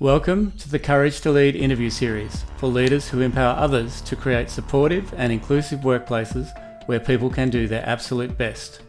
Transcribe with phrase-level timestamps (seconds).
[0.00, 4.48] Welcome to the Courage to Lead interview series for leaders who empower others to create
[4.48, 6.46] supportive and inclusive workplaces
[6.86, 8.80] where people can do their absolute best.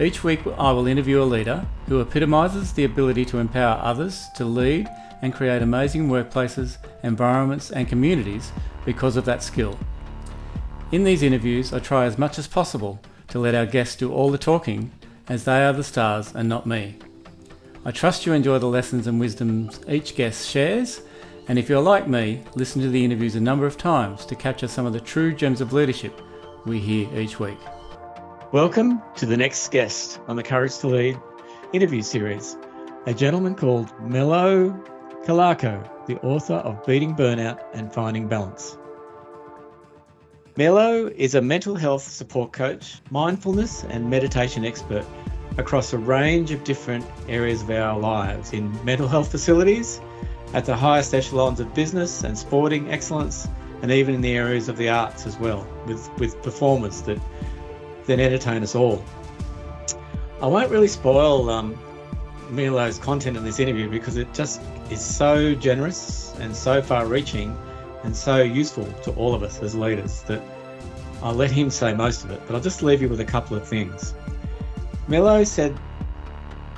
[0.00, 4.44] Each week, I will interview a leader who epitomises the ability to empower others to
[4.44, 4.88] lead
[5.22, 8.50] and create amazing workplaces, environments, and communities
[8.84, 9.78] because of that skill.
[10.90, 14.32] In these interviews, I try as much as possible to let our guests do all
[14.32, 14.90] the talking,
[15.28, 16.98] as they are the stars and not me.
[17.86, 21.02] I trust you enjoy the lessons and wisdoms each guest shares,
[21.48, 24.68] and if you're like me, listen to the interviews a number of times to capture
[24.68, 26.18] some of the true gems of leadership
[26.64, 27.58] we hear each week.
[28.52, 31.20] Welcome to the next guest on the Courage to Lead
[31.74, 32.56] interview series,
[33.04, 34.70] a gentleman called Melo
[35.26, 38.78] Calarco, the author of Beating Burnout and Finding Balance.
[40.56, 45.04] Melo is a mental health support coach, mindfulness and meditation expert
[45.58, 50.00] across a range of different areas of our lives in mental health facilities,
[50.52, 53.48] at the highest echelons of business and sporting excellence,
[53.82, 57.18] and even in the areas of the arts as well, with, with performers that
[58.06, 59.04] then entertain us all.
[60.40, 61.78] I won't really spoil um,
[62.50, 64.60] Melo's content in this interview because it just
[64.90, 67.56] is so generous and so far reaching
[68.02, 70.42] and so useful to all of us as leaders that
[71.22, 73.56] I'll let him say most of it, but I'll just leave you with a couple
[73.56, 74.14] of things.
[75.06, 75.78] Melo said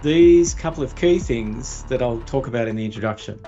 [0.03, 3.39] these couple of key things that I'll talk about in the introduction.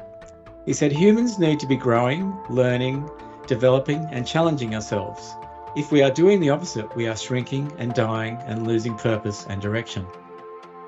[0.66, 3.10] He said humans need to be growing, learning,
[3.48, 5.34] developing, and challenging ourselves.
[5.76, 9.60] If we are doing the opposite, we are shrinking and dying and losing purpose and
[9.60, 10.06] direction.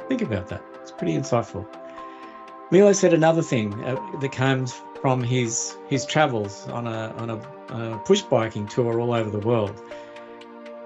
[0.08, 0.62] Think about that.
[0.82, 1.66] It's pretty insightful.
[2.70, 7.36] Milo said another thing uh, that comes from his his travels on a on a,
[7.74, 9.82] a push biking tour all over the world.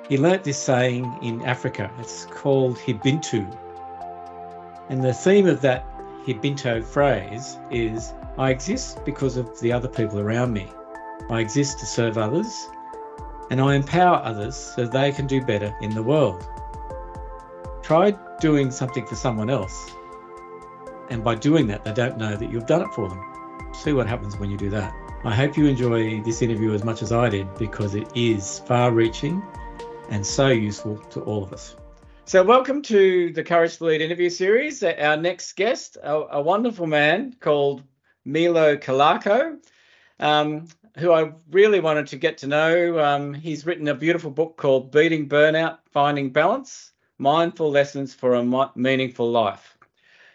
[0.08, 1.90] He learnt this saying in Africa.
[1.98, 3.46] It's called Hibintu.
[4.90, 5.86] And the theme of that
[6.26, 10.70] Hibintu phrase is I exist because of the other people around me.
[11.30, 12.68] I exist to serve others,
[13.50, 16.46] and I empower others so they can do better in the world.
[17.82, 18.10] Try
[18.40, 19.90] doing something for someone else,
[21.08, 23.72] and by doing that, they don't know that you've done it for them.
[23.72, 24.92] See what happens when you do that.
[25.24, 28.92] I hope you enjoy this interview as much as I did because it is far
[28.92, 29.42] reaching
[30.10, 31.76] and so useful to all of us.
[32.26, 34.82] So, welcome to the Courage to Lead interview series.
[34.82, 37.82] Our next guest, a, a wonderful man called
[38.24, 39.58] Milo Calarco,
[40.20, 40.66] um,
[40.96, 42.98] who I really wanted to get to know.
[42.98, 48.70] Um, he's written a beautiful book called Beating Burnout, Finding Balance Mindful Lessons for a
[48.74, 49.76] Meaningful Life.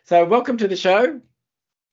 [0.03, 1.19] So, welcome to the show,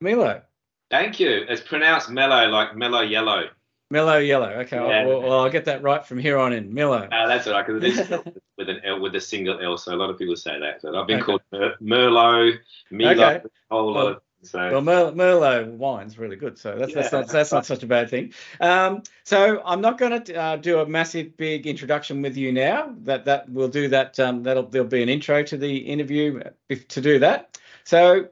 [0.00, 0.42] Milo.
[0.91, 1.47] Thank you.
[1.48, 3.48] It's pronounced mellow, like mellow yellow.
[3.91, 4.48] Mellow yellow.
[4.48, 5.06] Okay, yeah.
[5.06, 6.74] well, well, I'll get that right from here on in.
[6.74, 7.08] Mellow.
[7.10, 8.10] Uh, that's all right because it is
[8.58, 10.82] with an L with a single L, so a lot of people say that.
[10.82, 11.24] So I've been okay.
[11.24, 12.58] called Mer- Merlot,
[12.91, 13.36] Milo, okay.
[13.36, 14.22] a whole well, lot of.
[14.42, 14.58] So.
[14.58, 17.02] Well, Mer- Merlot wine's really good, so that's, yeah.
[17.02, 18.32] that's not that's not such a bad thing.
[18.60, 22.92] Um, so I'm not going to uh, do a massive big introduction with you now.
[23.04, 24.18] That that we'll do that.
[24.18, 26.42] Um, that'll there'll be an intro to the interview
[26.88, 27.58] to do that.
[27.84, 28.28] So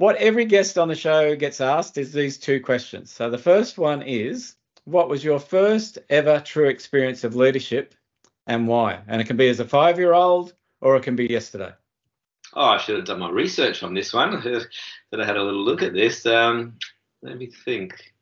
[0.00, 3.12] what every guest on the show gets asked is these two questions.
[3.12, 7.94] So the first one is, what was your first ever true experience of leadership
[8.46, 9.00] and why?
[9.06, 11.72] And it can be as a five year old or it can be yesterday.
[12.54, 14.42] Oh, I should have done my research on this one.
[15.10, 16.26] that I had a little look at this.
[16.26, 16.78] Um,
[17.22, 18.12] let me think.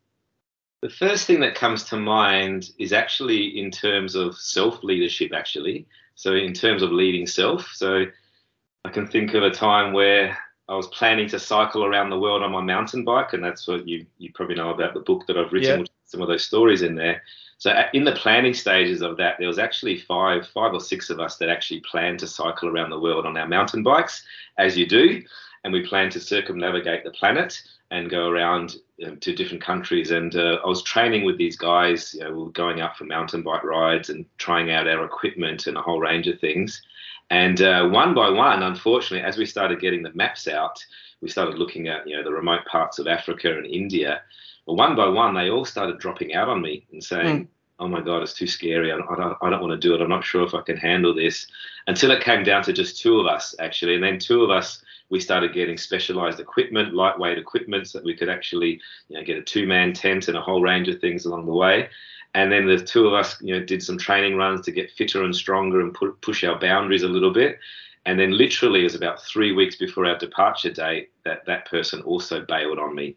[0.83, 5.87] The first thing that comes to mind is actually in terms of self leadership, actually.
[6.15, 7.71] So, in terms of leading self.
[7.75, 8.05] So,
[8.85, 10.37] I can think of a time where
[10.69, 13.89] I was planning to cycle around the world on my mountain bike, and that's what
[13.89, 15.87] you you probably know about the book that I've written, yeah.
[16.05, 17.23] some of those stories in there.
[17.57, 21.21] So in the planning stages of that, there was actually five five or six of
[21.21, 24.23] us that actually planned to cycle around the world on our mountain bikes,
[24.59, 25.23] as you do,
[25.65, 30.11] and we planned to circumnavigate the planet and go around um, to different countries.
[30.11, 32.15] And uh, I was training with these guys.
[32.15, 35.67] You know, we were going out for mountain bike rides and trying out our equipment
[35.67, 36.83] and a whole range of things.
[37.31, 40.83] And uh, one by one, unfortunately, as we started getting the maps out,
[41.21, 44.23] we started looking at you know the remote parts of Africa and India.
[44.67, 47.49] Well, one by one, they all started dropping out on me and saying, mm.
[47.79, 48.93] "Oh my God, it's too scary.
[48.93, 50.01] I don't, I don't, I don't want to do it.
[50.01, 51.47] I'm not sure if I can handle this."
[51.87, 54.83] Until it came down to just two of us actually, and then two of us
[55.11, 59.39] we started getting specialized equipment, lightweight equipment, so that we could actually you know, get
[59.39, 61.89] a two-man tent and a whole range of things along the way.
[62.39, 65.25] And then the two of us, you know, did some training runs to get fitter
[65.25, 67.59] and stronger and pu- push our boundaries a little bit.
[68.07, 72.01] And then literally, it was about three weeks before our departure date that that person
[72.03, 73.17] also bailed on me.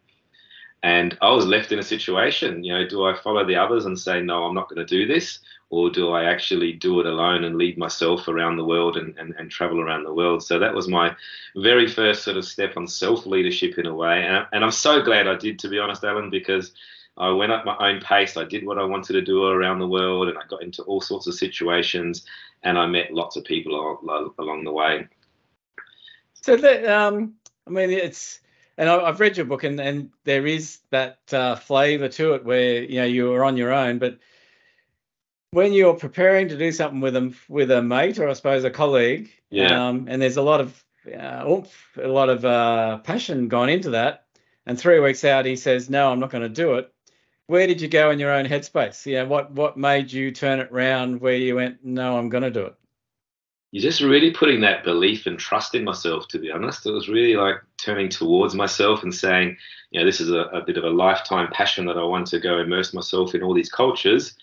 [0.82, 3.98] And I was left in a situation, you know, do I follow the others and
[3.98, 5.38] say, no, I'm not going to do this?
[5.70, 9.36] Or do I actually do it alone and lead myself around the world and, and,
[9.38, 10.42] and travel around the world?
[10.44, 11.16] So that was my
[11.56, 14.24] very first sort of step on self leadership in a way.
[14.24, 16.72] And, and I'm so glad I did, to be honest, Alan, because
[17.22, 18.36] I went at my own pace.
[18.36, 21.02] I did what I wanted to do around the world and I got into all
[21.02, 22.26] sorts of situations
[22.64, 25.08] and I met lots of people along, along the way.
[26.42, 27.36] So that, um,
[27.68, 28.40] I mean, it's,
[28.76, 32.44] and I, have read your book, and, and there is that uh, flavour to it
[32.44, 34.18] where you know you are on your own, but
[35.52, 38.72] when you're preparing to do something with a with a mate or I suppose a
[38.72, 39.88] colleague, yeah.
[39.88, 43.92] um, and there's a lot of uh, oomph, a lot of uh, passion gone into
[43.92, 44.26] that,
[44.66, 46.92] and three weeks out he says, "No, I'm not going to do it."
[47.52, 49.06] Where did you go in your own headspace?
[49.06, 52.50] Yeah, what what made you turn it round where you went, "No, I'm going to
[52.50, 52.76] do it"?
[53.72, 57.08] you're just really putting that belief and trust in myself to be honest it was
[57.08, 59.56] really like turning towards myself and saying
[59.92, 62.40] you know this is a, a, bit of a lifetime passion that i want to
[62.40, 64.36] go immerse myself in all these cultures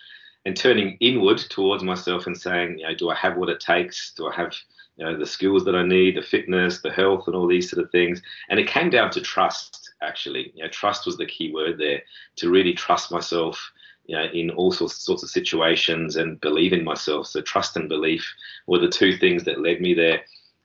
[0.46, 4.14] and turning inward towards myself and saying you know do i have what it takes
[4.14, 4.54] do i have
[4.98, 7.82] you know the skills that i need the fitness the health and all these sort
[7.82, 11.52] of things and it came down to trust actually you know trust was the key
[11.52, 12.02] word there
[12.36, 13.72] to really trust myself
[14.08, 17.26] you know, in all sorts, sorts of situations and believe in myself.
[17.26, 18.26] So trust and belief
[18.66, 20.22] were the two things that led me there.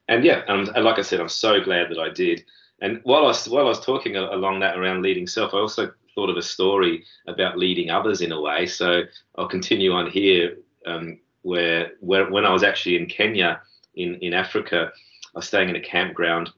[0.08, 2.42] And yeah, and, and like I said, I'm so glad that I did.
[2.80, 5.92] And while I was while I was talking along that around leading self, I also
[6.14, 8.66] thought of a story about leading others in a way.
[8.66, 9.02] So
[9.36, 13.60] I'll continue on here, um, where where when I was actually in Kenya,
[13.96, 14.92] in in Africa,
[15.34, 16.50] I was staying in a campground,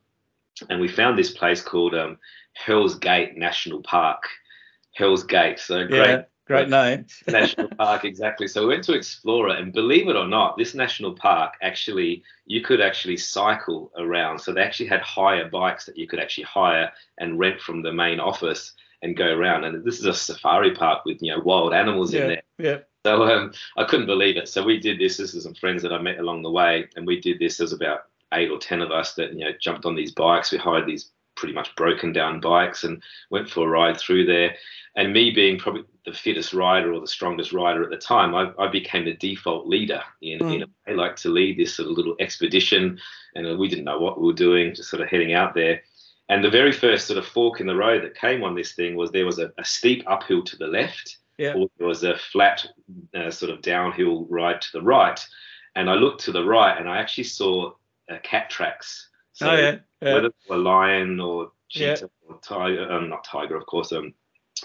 [0.69, 2.19] and we found this place called um,
[2.55, 4.25] Hell's Gate National Park.
[4.95, 6.09] Hell's Gate, so great.
[6.09, 7.07] Yeah Great name.
[7.29, 8.47] national park, exactly.
[8.47, 12.23] So we went to explore it, and believe it or not, this national park actually
[12.47, 14.39] you could actually cycle around.
[14.39, 17.93] So they actually had hire bikes that you could actually hire and rent from the
[17.93, 19.65] main office and go around.
[19.65, 22.43] And this is a safari park with you know wild animals yeah, in there.
[22.59, 22.79] Yeah.
[23.07, 24.49] So um, I couldn't believe it.
[24.49, 25.17] So we did this.
[25.17, 27.57] This is some friends that I met along the way, and we did this.
[27.57, 28.01] There's about
[28.35, 30.51] eight or ten of us that you know jumped on these bikes.
[30.51, 33.01] We hired these pretty much broken down bikes and
[33.31, 34.57] went for a ride through there.
[34.97, 38.51] And me being probably the fittest rider or the strongest rider at the time, I,
[38.59, 40.03] I became the default leader.
[40.21, 40.57] In, mm.
[40.57, 42.99] in a, I like to lead this sort of little expedition,
[43.37, 45.81] and we didn't know what we were doing, just sort of heading out there.
[46.29, 48.97] And the very first sort of fork in the road that came on this thing
[48.97, 51.55] was there was a, a steep uphill to the left, yeah.
[51.55, 52.67] or there was a flat
[53.15, 55.21] uh, sort of downhill ride to the right.
[55.75, 57.73] And I looked to the right, and I actually saw
[58.11, 59.09] uh, cat tracks.
[59.33, 59.77] So oh, yeah.
[60.01, 60.15] yeah.
[60.15, 62.35] whether a lion or cheetah yeah.
[62.35, 64.15] or tiger, um, not tiger, of course, um,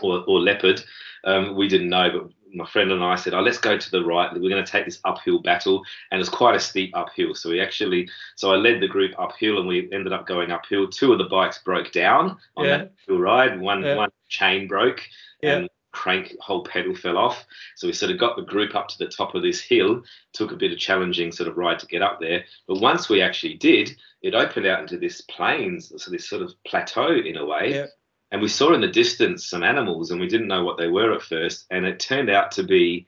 [0.01, 0.81] or, or leopard.
[1.25, 4.03] Um, we didn't know, but my friend and I said, "Oh, let's go to the
[4.03, 4.31] right.
[4.33, 7.59] We're going to take this uphill battle, and it's quite a steep uphill." So we
[7.59, 10.87] actually, so I led the group uphill, and we ended up going uphill.
[10.87, 12.77] Two of the bikes broke down on yeah.
[12.77, 13.59] that hill ride.
[13.59, 13.95] One yeah.
[13.95, 15.01] one chain broke,
[15.41, 15.57] yeah.
[15.57, 17.45] and crank whole pedal fell off.
[17.75, 20.03] So we sort of got the group up to the top of this hill.
[20.33, 23.21] Took a bit of challenging sort of ride to get up there, but once we
[23.21, 23.91] actually did,
[24.21, 27.85] it opened out into this plains, so this sort of plateau in a way Yeah.
[28.31, 31.13] and we saw in the distance some animals and we didn't know what they were
[31.13, 33.07] at first and it turned out to be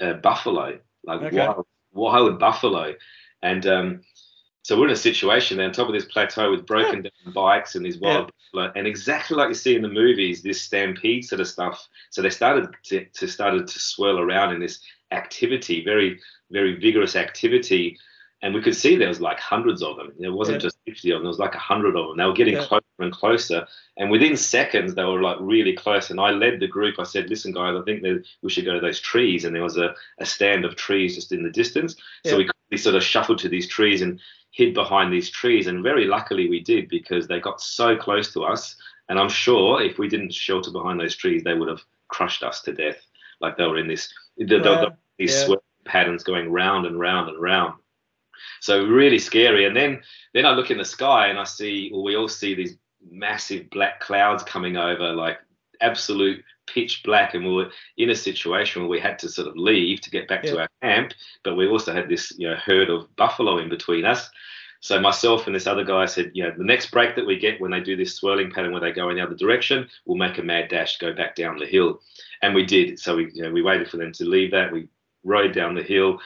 [0.00, 1.36] a buffalo like okay.
[1.36, 2.94] wild, wild buffalo
[3.42, 4.02] and um,
[4.62, 7.74] so we're in a situation there on top of this plateau with broken down bikes
[7.74, 8.70] and these wild yeah.
[8.76, 12.30] and exactly like you see in the movies this stampede sort of stuff so they
[12.30, 14.80] started to, to started to swirl around in this
[15.10, 16.18] activity very
[16.50, 17.98] very vigorous activity
[18.42, 20.12] and we could see there was like hundreds of them.
[20.18, 20.68] There wasn't yeah.
[20.68, 22.16] just 50 of them, there was like 100 of them.
[22.16, 22.64] They were getting yeah.
[22.64, 23.66] closer and closer.
[23.96, 26.10] And within seconds, they were like really close.
[26.10, 26.96] And I led the group.
[26.98, 29.44] I said, listen, guys, I think that we should go to those trees.
[29.44, 31.94] And there was a, a stand of trees just in the distance.
[32.26, 34.20] So we, we sort of shuffled to these trees and
[34.52, 35.66] hid behind these trees.
[35.66, 38.76] And very luckily we did because they got so close to us.
[39.08, 42.62] And I'm sure if we didn't shelter behind those trees, they would have crushed us
[42.62, 42.98] to death.
[43.40, 44.90] Like they were in this, they, yeah.
[45.18, 45.56] these yeah.
[45.84, 47.74] patterns going round and round and round.
[48.60, 49.66] So really scary.
[49.66, 50.02] And then
[50.34, 52.76] then I look in the sky and I see, well, we all see these
[53.10, 55.38] massive black clouds coming over, like
[55.80, 57.34] absolute pitch black.
[57.34, 60.28] And we were in a situation where we had to sort of leave to get
[60.28, 60.50] back yeah.
[60.50, 61.12] to our camp,
[61.44, 64.30] but we also had this, you know, herd of buffalo in between us.
[64.80, 67.60] So myself and this other guy said, you know, the next break that we get
[67.60, 70.38] when they do this swirling pattern where they go in the other direction, we'll make
[70.38, 72.00] a mad dash, go back down the hill.
[72.42, 72.98] And we did.
[72.98, 74.72] So we, you know, we waited for them to leave that.
[74.72, 74.88] We
[75.22, 76.18] rode down the hill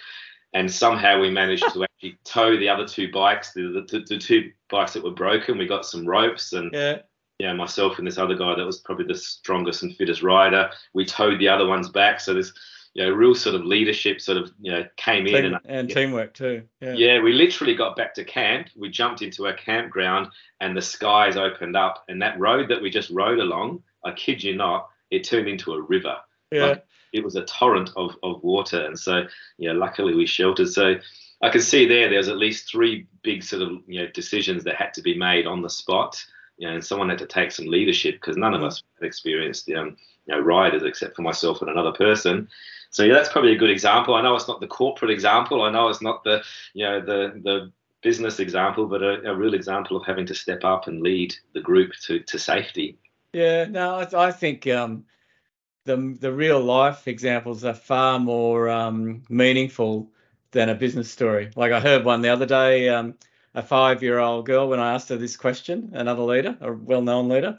[0.56, 4.50] and somehow we managed to actually tow the other two bikes, the, the, the, two
[4.70, 5.58] bikes that were broken.
[5.58, 6.98] We got some ropes and yeah.
[7.38, 10.70] You know, myself and this other guy that was probably the strongest and fittest rider,
[10.94, 12.20] we towed the other ones back.
[12.20, 12.52] So this,
[12.94, 15.90] you know, real sort of leadership sort of, you know, came Team, in and, and
[15.90, 16.62] teamwork too.
[16.80, 16.94] Yeah.
[16.94, 18.68] yeah, we literally got back to camp.
[18.74, 20.28] We jumped into our campground
[20.60, 24.42] and the skies opened up and that road that we just rode along I kid
[24.42, 26.16] you not, it turned into a river.
[26.50, 26.66] Yeah.
[26.66, 28.84] Like, it was a torrent of, of water.
[28.84, 29.26] And so,
[29.72, 30.68] know, luckily we sheltered.
[30.68, 30.94] So
[31.42, 34.76] I can see there, there's at least three big sort of, you know, decisions that
[34.76, 36.24] had to be made on the spot.
[36.58, 39.68] You know, and someone had to take some leadership because none of us had experienced,
[39.70, 39.96] um,
[40.26, 42.48] you know, riders except for myself and another person.
[42.90, 44.14] So yeah, that's probably a good example.
[44.14, 45.62] I know it's not the corporate example.
[45.62, 47.72] I know it's not the, you know, the the
[48.02, 51.60] business example, but a, a real example of having to step up and lead the
[51.60, 52.96] group to, to safety.
[53.32, 55.04] Yeah, no, I, I think um,
[55.84, 60.10] the the real life examples are far more um, meaningful
[60.52, 61.50] than a business story.
[61.56, 63.14] Like I heard one the other day, um,
[63.56, 67.02] a five year old girl, when I asked her this question, another leader, a well
[67.02, 67.58] known leader,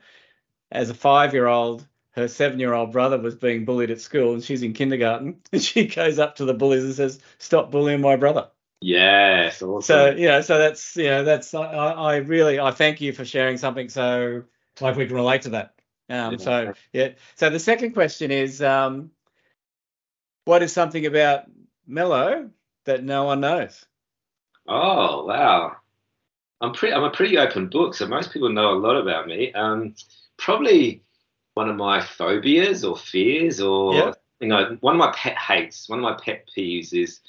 [0.72, 4.34] as a five year old, her seven year old brother was being bullied at school
[4.34, 5.42] and she's in kindergarten.
[5.52, 8.48] And she goes up to the bullies and says, Stop bullying my brother.
[8.80, 9.62] Yes.
[9.64, 9.82] Awesome.
[9.82, 13.26] So, you know, so that's, you know, that's, I, I really, I thank you for
[13.26, 14.44] sharing something so
[14.80, 15.74] like we can relate to that.
[16.10, 16.38] Um, Yeah.
[16.38, 17.10] So, yeah.
[17.36, 19.10] So the second question is, um,
[20.46, 21.46] what is something about
[21.88, 22.52] Melo
[22.86, 23.84] that no one knows?
[24.68, 25.78] Oh wow,
[26.62, 26.94] I'm pretty.
[26.94, 29.54] I'm a pretty open book, so most people know a lot about me.
[29.54, 29.94] Um,
[30.38, 31.04] probably
[31.54, 34.14] one of my phobias or fears, or Yeah.
[34.40, 35.88] you know, one of my pet hates.
[35.90, 37.20] One of my pet peeves is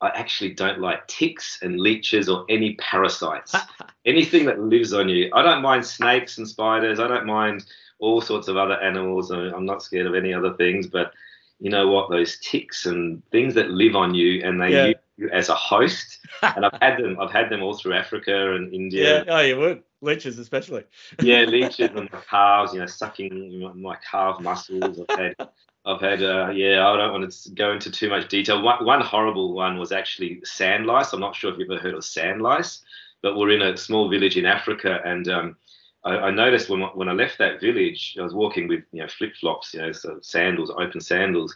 [0.00, 3.54] I actually don't like ticks and leeches or any parasites.
[4.06, 5.30] Anything that lives on you.
[5.32, 7.00] I don't mind snakes and spiders.
[7.00, 7.64] I don't mind
[8.00, 9.30] all sorts of other animals.
[9.30, 11.14] I'm not scared of any other things, but
[11.58, 12.10] you know what?
[12.10, 14.92] Those ticks and things that live on you and they Yeah.
[15.32, 16.18] As a host.
[16.42, 17.18] and I've had them.
[17.20, 19.24] I've had them all through Africa and India.
[19.24, 19.34] yeah.
[19.36, 19.82] Oh, you would.
[20.00, 20.84] Leeches, especially.
[21.22, 22.72] Yeah, leeches on my calves.
[22.74, 25.00] You know, sucking my- calf muscles.
[25.08, 25.48] I've had.
[25.86, 26.22] I've had.
[26.22, 28.62] Uh, yeah, I don't want to go into too much detail.
[28.62, 31.12] One, one horrible one was actually sand lice.
[31.12, 32.82] I'm not sure if you've ever heard of sand lice,
[33.22, 35.56] but we're in a small village in Africa, and um,
[36.04, 39.08] I, I noticed when when I left that village, I was walking with you know
[39.08, 41.54] flip flops, you know, so sandals, open sandals,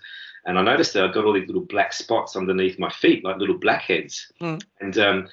[0.48, 3.36] and I noticed that I got all these little black spots underneath my feet, like
[3.36, 4.32] little blackheads.
[4.40, 4.56] Hmm.
[4.80, 5.28] And um,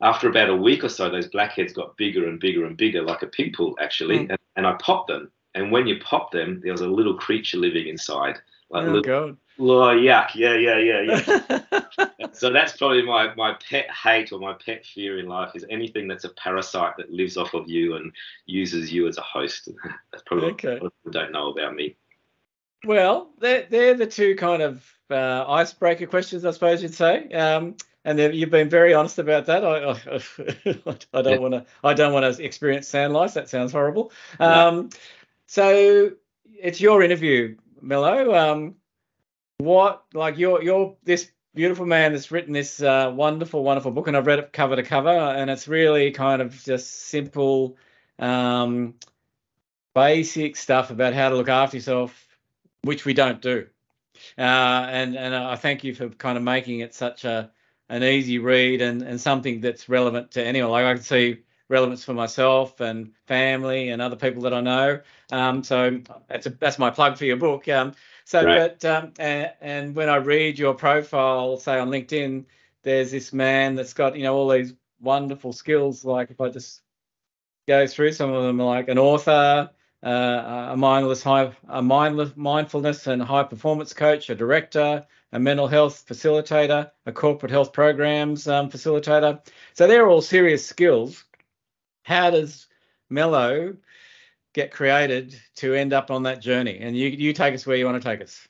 [0.00, 3.22] after about a week or so, those blackheads got bigger and bigger and bigger, like
[3.22, 4.24] a pimple actually.
[4.24, 4.30] Hmm.
[4.30, 5.30] And, and I popped them.
[5.54, 8.38] And when you pop them, there was a little creature living inside,
[8.70, 9.36] like oh, little, God.
[9.60, 11.20] oh, yuck, yeah, yeah, yeah,
[11.70, 12.30] yeah.
[12.32, 16.08] so that's probably my my pet hate or my pet fear in life is anything
[16.08, 18.10] that's a parasite that lives off of you and
[18.46, 19.68] uses you as a host.
[20.10, 20.78] that's probably Okay.
[20.80, 21.96] what people don't know about me.
[22.84, 27.28] Well, they're, they're the two kind of uh, icebreaker questions, I suppose you'd say.
[27.30, 29.64] Um, and you've been very honest about that.
[29.64, 31.38] I, I, I don't Yeah.
[31.38, 31.66] want to.
[31.82, 33.34] I don't want to experience sand lice.
[33.34, 34.12] That sounds horrible.
[34.38, 34.90] Um,
[35.46, 36.10] so
[36.46, 38.34] it's your interview, Melo.
[38.34, 38.74] Um,
[39.58, 44.16] what like you're you're this beautiful man that's written this uh, wonderful, wonderful book, and
[44.16, 47.76] I've read it cover to cover, and it's really kind of just simple,
[48.18, 48.94] um,
[49.94, 52.33] basic stuff about how to look after yourself,
[52.84, 53.66] which we don't do.
[54.38, 57.50] Uh, and and I thank you for kind of making it such a
[57.88, 60.70] an easy read and, and something that's relevant to anyone.
[60.70, 65.00] Like I can see relevance for myself and family and other people that I know.
[65.32, 67.68] Um, so that's a, that's my plug for your book.
[67.68, 67.92] Um,
[68.24, 68.80] so, Right.
[68.80, 72.44] but um, and, and when I read your profile, say on LinkedIn,
[72.82, 76.04] there's this man that's got you know all these wonderful skills.
[76.04, 76.82] Like if I just
[77.66, 79.70] go through some of them, like an author,
[80.04, 85.66] uh, a mindless high, a mindless mindfulness and high performance coach, a director, a mental
[85.66, 89.40] health facilitator, a corporate health programs um, facilitator.
[89.72, 91.24] So they're all serious skills.
[92.02, 92.66] How does
[93.08, 93.76] Melo
[94.52, 96.78] get created to end up on that journey?
[96.80, 98.46] And you you take us where you want to take us.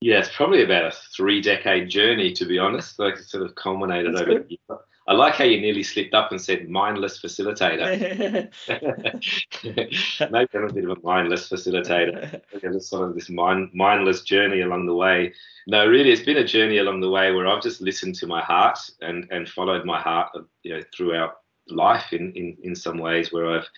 [0.00, 2.98] Yeah, it's probably about a three decade journey, to be honest.
[3.00, 4.78] Like it sort of culminated That's over the year.
[5.10, 8.48] I like how you nearly slipped up and said mindless facilitator.
[10.30, 12.40] Maybe I'm a bit of a mindless facilitator.
[12.60, 15.34] Just sort of this mind, mindless journey along the way.
[15.66, 18.40] No, really, it's been a journey along the way where I've just listened to my
[18.40, 20.28] heart and and followed my heart,
[20.62, 23.68] you know, throughout life in in in some ways where I've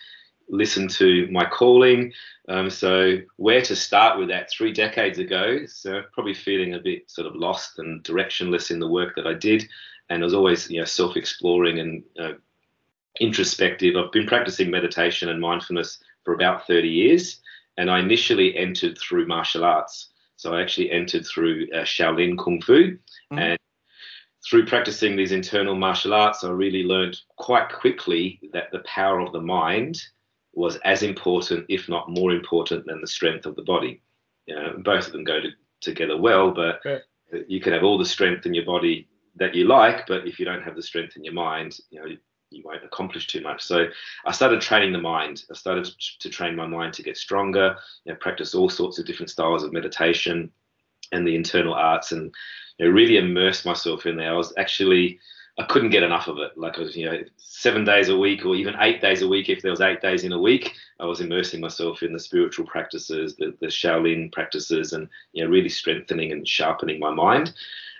[0.49, 2.13] listened to my calling.
[2.47, 4.51] Um, so where to start with that?
[4.51, 8.87] Three decades ago, so probably feeling a bit sort of lost and directionless in the
[8.87, 9.67] work that I did,
[10.09, 12.33] and I was always you know self-exploring and uh,
[13.19, 13.95] introspective.
[13.95, 17.41] I've been practicing meditation and mindfulness for about 30 years,
[17.77, 20.11] and I initially entered through martial arts.
[20.35, 22.97] So I actually entered through uh, Shaolin Kung Fu,
[23.31, 23.39] Mhm.
[23.39, 23.59] and
[24.49, 29.31] through practicing these internal martial arts, I really learned quite quickly that the power of
[29.31, 30.01] the mind
[30.53, 34.01] was as important, if not more important, than the strength of the body.
[34.45, 36.99] You know, both of them go to, together well, but Yeah.
[37.47, 40.45] you can have all the strength in your body that you like, but if you
[40.45, 42.15] don't have the strength in your mind, you know,
[42.49, 43.63] you won't accomplish too much.
[43.63, 43.87] So
[44.25, 45.43] I started training the mind.
[45.51, 47.75] I started to train my mind to get stronger.
[48.05, 50.51] You know, practice all sorts of different styles of meditation
[51.11, 52.33] and the internal arts, and
[52.77, 54.31] you know, really immerse myself in there.
[54.31, 55.19] I was actually
[55.59, 56.57] I couldn't get enough of it.
[56.57, 59.49] Like I was, you know, seven days a week or even eight days a week.
[59.49, 62.65] If there was eight days in a week, I was immersing myself in the spiritual
[62.65, 67.53] practices, the, the Shaolin practices, and you know, really strengthening and sharpening my mind.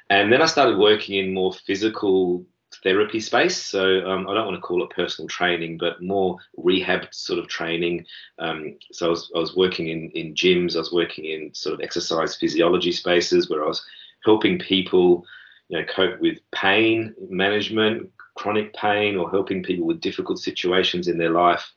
[0.09, 2.45] And then I started working in more physical
[2.81, 3.57] therapy space.
[3.57, 7.47] So um, I don't want to call it personal training, but more rehab sort of
[7.47, 8.05] training.
[8.39, 11.73] Um, so I was, I was working in, in gyms, I was working in sort
[11.73, 13.85] of exercise physiology spaces where I was
[14.25, 15.25] helping people,
[15.69, 21.17] you know, cope with pain management, chronic pain, or helping people with difficult situations in
[21.17, 21.71] their life.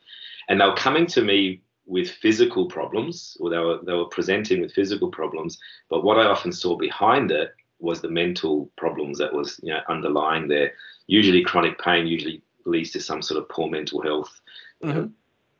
[0.49, 4.61] And they were coming to me with physical problems, or they were, they were presenting
[4.61, 5.57] with physical problems.
[5.89, 9.81] But what I often saw behind it was the mental problems that was you know
[9.89, 10.73] underlying there.
[11.07, 14.39] Usually, chronic pain usually leads to some sort of poor mental health,
[14.83, 15.07] mm-hmm.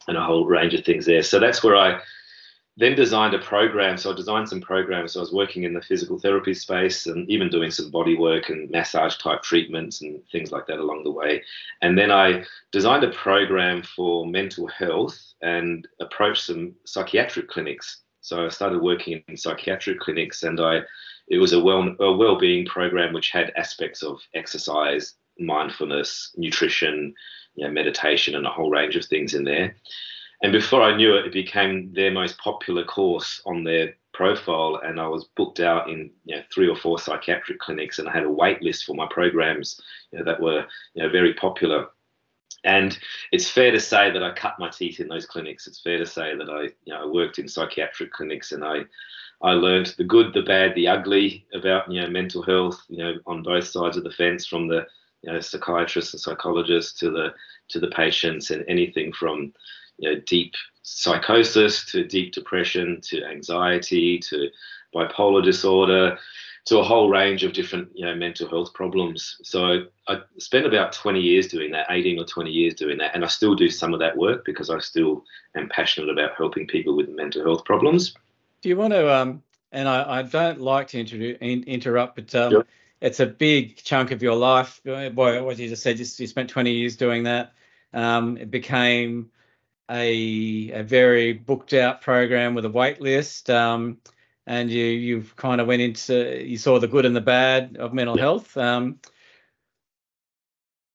[0.08, 1.24] and a whole range of things there.
[1.24, 2.00] So that's where I
[2.78, 3.98] then designed a program.
[3.98, 5.14] So I designed some programs.
[5.14, 8.50] So I was working in the physical therapy space and even doing some body work
[8.50, 11.44] and massage type treatments and things like that along the way.
[11.82, 18.02] And then I designed a program for mental health and approached some psychiatric clinics.
[18.22, 20.82] So I started working in psychiatric clinics and I
[21.28, 27.14] it was a well a well-being program which had aspects of exercise, mindfulness, nutrition,
[27.56, 29.76] you know, meditation, and a whole range of things in there.
[30.44, 35.00] And before I knew it, it became their most popular course on their profile, and
[35.00, 38.24] I was booked out in you know, three or four psychiatric clinics, and I had
[38.24, 39.80] a wait list for my programs
[40.12, 41.88] you know, that were you know, very popular.
[42.64, 42.98] And
[43.32, 45.68] it's fair to say that I cut my teeth in those clinics.
[45.68, 48.80] It's fair to say that I, you know, I worked in psychiatric clinics and I,
[49.42, 52.82] I learned the good, the bad, the ugly about you know mental health.
[52.90, 54.86] You know, on both sides of the fence, from the
[55.22, 57.34] you know psychiatrists and psychologists to the
[57.70, 59.54] to the patients, and anything from
[59.98, 64.50] you know deep psychosis to deep depression to anxiety to
[64.96, 66.18] bipolar disorder
[66.66, 70.94] to a whole range of different you know mental health problems so i spent about
[70.94, 73.94] 20 years doing that 18 or 20 years doing that and i still do some
[73.94, 75.26] of that work because i still
[75.58, 78.16] am passionate about helping people with mental health problems
[78.68, 79.16] do you want to?
[79.16, 82.68] Um, and I, I don't like to inter- in, interrupt, but um, yep.
[83.00, 84.82] it's a big chunk of your life.
[84.84, 87.54] Boy, what you just said, you, you spent 20 years doing that.
[87.94, 89.32] Um, it became
[89.90, 93.50] a, a very booked out program with a wait list.
[93.50, 94.00] Um,
[94.46, 97.94] and you you've kind of went into you saw the good and the bad of
[97.94, 98.22] mental yep.
[98.22, 98.58] health.
[98.58, 99.00] Um,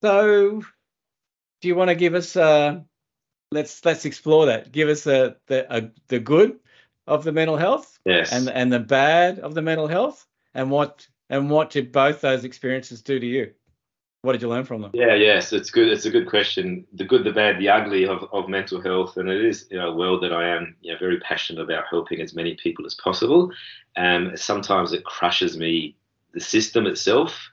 [0.02, 0.62] so,
[1.62, 2.36] do you want to give us?
[2.36, 2.80] Uh,
[3.50, 4.72] let's let's explore that.
[4.72, 6.58] Give us the the the good
[7.06, 8.32] of the mental health yes.
[8.32, 12.44] and and the bad of the mental health and what and what did both those
[12.44, 13.52] experiences do to you?
[14.22, 14.92] What did you learn from them?
[14.94, 16.86] Yeah yes it's good it's a good question.
[16.94, 19.90] The good the bad the ugly of, of mental health and it is you know,
[19.90, 22.94] a world that i am you know, very passionate about helping as many people as
[22.94, 23.50] possible
[23.96, 25.96] and sometimes it crushes me
[26.34, 27.50] the system itself.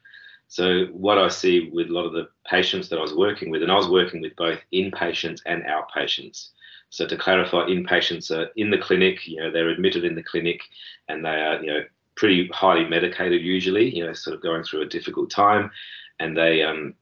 [0.48, 3.64] So what i see with a lot of the patients that i was working with
[3.64, 6.50] and i was working with both inpatients and outpatients
[6.90, 10.62] so to clarify, inpatients are in the clinic, you know, they're admitted in the clinic
[11.08, 11.84] and they are, you know,
[12.16, 15.72] pretty highly medicated usually, you know, sort of going through a difficult time
[16.20, 16.94] and they, um,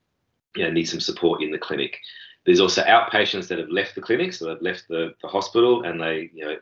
[0.56, 1.97] you know, need some support in the clinic.
[2.45, 6.00] There's also outpatients that have left the clinic, so they've left the, the hospital and
[6.00, 6.56] they, you know,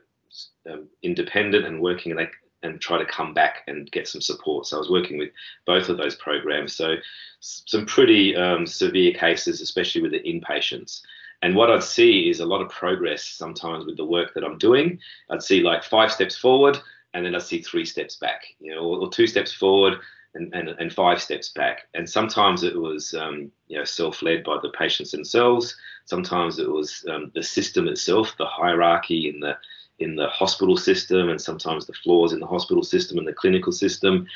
[0.71, 2.29] um, independent and working and they
[2.65, 4.65] and try to come back and get some support.
[4.65, 5.29] So I was working with
[5.65, 6.75] both of those programs.
[6.75, 6.95] So
[7.39, 11.01] some pretty um, severe cases, especially with the inpatients.
[11.41, 14.57] And what I'd see is a lot of progress sometimes with the work that I'm
[14.57, 14.99] doing.
[15.29, 16.77] I'd see like five steps forward
[17.13, 19.99] and then I'd see three steps back, you know, or, or two steps forward
[20.33, 21.87] and, and, and five steps back.
[21.93, 25.75] And sometimes it was, um, you know, self-led by the patients themselves.
[26.05, 29.57] Sometimes it was um, the system itself, the hierarchy in the
[29.99, 33.71] in the hospital system, and sometimes the flaws in the hospital system and the clinical
[33.71, 34.27] system.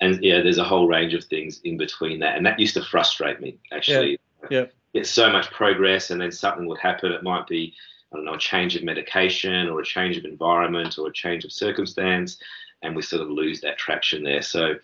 [0.00, 2.82] And yeah, there's a whole range of things in between that, and that used to
[2.82, 4.18] frustrate me actually.
[4.44, 4.48] Yeah.
[4.60, 7.12] yeah get so much progress and then something would happen.
[7.12, 7.74] It might be,
[8.12, 11.44] I don't know, a change of medication or a change of environment or a change
[11.44, 12.38] of circumstance,
[12.82, 14.42] and we sort of lose that traction there.
[14.42, 14.74] So,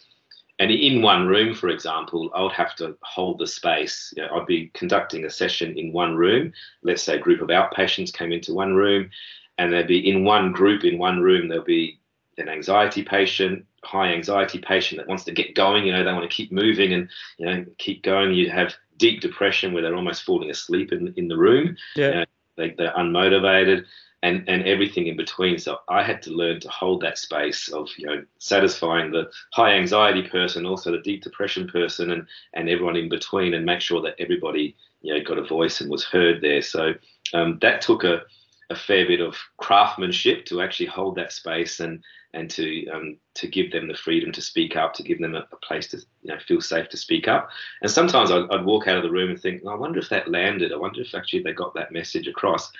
[0.60, 4.12] and in one room, for example, I would have to hold the space.
[4.16, 6.52] You know, I'd be conducting a session in one room.
[6.82, 9.10] Let's say a group of outpatients came into one room,
[9.58, 12.00] and they'd be in one group, in one room, there'll be
[12.38, 15.86] an anxiety patient, high anxiety patient that wants to get going.
[15.86, 18.34] You know, they want to keep moving and you know keep going.
[18.34, 21.76] You have deep depression where they're almost falling asleep in in the room.
[21.96, 22.08] Yeah.
[22.08, 22.24] You know,
[22.56, 23.84] they, they're unmotivated
[24.22, 25.58] and and everything in between.
[25.58, 29.72] So I had to learn to hold that space of you know satisfying the high
[29.72, 34.02] anxiety person, also the deep depression person, and and everyone in between, and make sure
[34.02, 36.62] that everybody you know got a voice and was heard there.
[36.62, 36.94] So
[37.32, 38.22] um, that took a,
[38.70, 42.02] a fair bit of craftsmanship to actually hold that space and
[42.34, 45.46] and to um, to give them the freedom to speak up, to give them a,
[45.50, 47.48] a, place to you know feel safe to speak up.
[47.80, 50.10] And sometimes I'd, I'd walk out of the room and think, oh, I wonder if
[50.10, 50.72] that landed.
[50.72, 52.70] I wonder if actually they got that message across.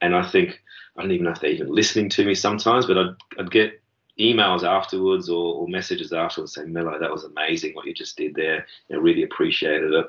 [0.00, 0.62] And I think
[0.96, 3.82] I don't even know if they're even listening to me sometimes, but I'd, I'd get
[4.18, 8.34] emails afterwards or, or messages afterwards saying, Melo, that was amazing what you just did
[8.34, 8.64] there.
[8.92, 10.06] I really appreciated it.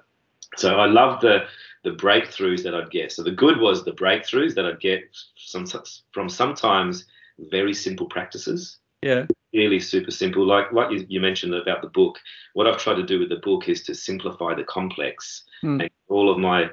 [0.58, 1.46] So I love the
[1.86, 3.12] the breakthroughs that I'd get.
[3.12, 5.04] So the good was the breakthroughs that I'd get
[5.38, 5.66] some,
[6.12, 7.06] from sometimes
[7.38, 8.80] very simple practices.
[9.04, 9.28] Yeah.
[9.54, 10.46] Really super simple.
[10.46, 12.18] Like like you, you, mentioned about the book.
[12.56, 15.80] What I've tried to do with the book is to simplify the complex mm.
[15.80, 16.72] and all of my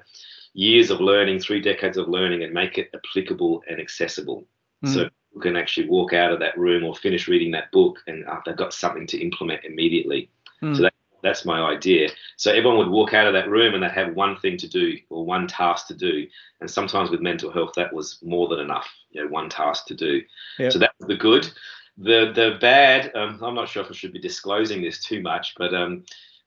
[0.55, 4.45] years of learning, three decades of learning, and make it applicable and accessible.
[4.85, 4.95] Mm.
[4.95, 5.01] So
[5.35, 8.41] you can actually walk out of that room or finish reading that book and uh,
[8.45, 10.31] they've got something to implement immediately.
[10.63, 10.75] Mm.
[10.75, 12.11] So that, that's my idea.
[12.37, 14.97] So everyone would walk out of that room and they'd have one thing to do
[15.09, 16.27] or one task to do.
[16.61, 19.95] And sometimes with mental health, that was more than enough, you know, one task to
[19.95, 20.23] do.
[20.59, 20.73] Yep.
[20.73, 21.51] So that was the good.
[21.99, 25.55] The the bad, um, I'm not sure if I should be disclosing this too much,
[25.59, 26.05] but um,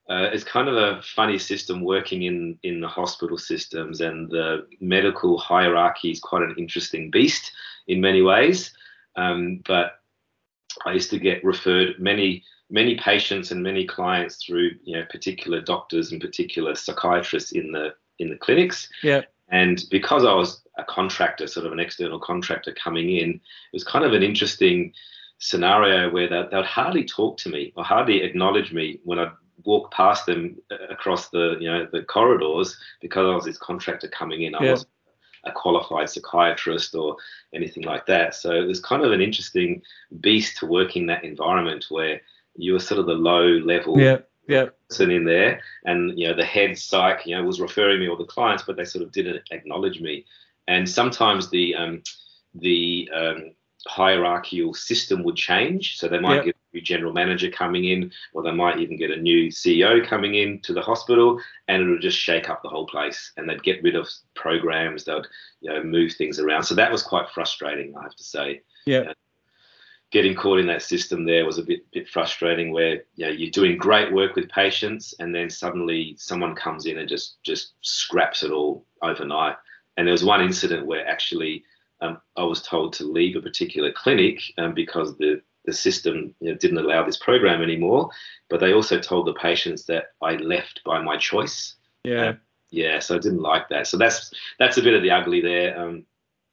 [0.10, 4.68] uh, it's kind of a funny system working in in the hospital systems, and the
[4.82, 7.52] medical hierarchy is quite an interesting beast
[7.88, 8.74] in many ways.
[9.16, 10.00] Um, but
[10.84, 12.44] I used to get referred many
[12.76, 17.96] many patients and many clients through you know particular doctors and particular psychiatrists in the
[18.20, 18.90] in the clinics.
[19.02, 19.22] Yeah.
[19.50, 23.84] And because I was a contractor, sort of an external contractor coming in, it was
[23.84, 24.92] kind of an interesting
[25.38, 29.32] scenario where they, they would hardly talk to me or hardly acknowledge me when I'd
[29.64, 34.10] walk past them uh, across the you know the corridors because I was this contractor
[34.10, 34.54] coming in.
[34.54, 34.72] I yeah.
[34.72, 34.90] wasn't
[35.46, 37.16] a qualified psychiatrist or
[37.54, 38.34] anything like that.
[38.36, 39.82] So it was kind of an interesting
[40.20, 42.20] beast to work in that environment where
[42.56, 44.68] you were sort of the low level yeah, yeah.
[44.90, 48.18] person in there, and you know the head psych, you know, was referring me all
[48.18, 50.26] the clients, but they sort of didn't acknowledge me.
[50.68, 52.04] And sometimes the um,
[52.54, 53.52] the um,
[53.88, 56.46] hierarchical system would change, so they might yep.
[56.46, 60.06] get a new general manager coming in, or they might even get a new CEO
[60.06, 63.32] coming in to the hospital, and it would just shake up the whole place.
[63.38, 65.28] And they'd get rid of programs, they'd
[65.62, 66.64] you know move things around.
[66.64, 68.62] So that was quite frustrating, I have to say.
[68.86, 69.14] Yeah
[70.16, 73.52] getting caught in that system there was a bit bit frustrating where you know you're
[73.52, 78.42] doing great work with patients and then suddenly someone comes in and just just scraps
[78.42, 79.58] it all overnight.
[79.98, 81.66] And there was one incident where actually
[82.00, 86.52] um, I was told to leave a particular clinic um, because the the system you
[86.52, 88.10] know, didn't allow this program anymore.
[88.50, 91.76] But they also told the patients that I left by my choice.
[92.06, 92.36] Yeah.
[92.70, 93.88] Yeah so I didn't like that.
[93.88, 95.78] So that's that's a bit of the ugly there.
[95.78, 96.06] Um,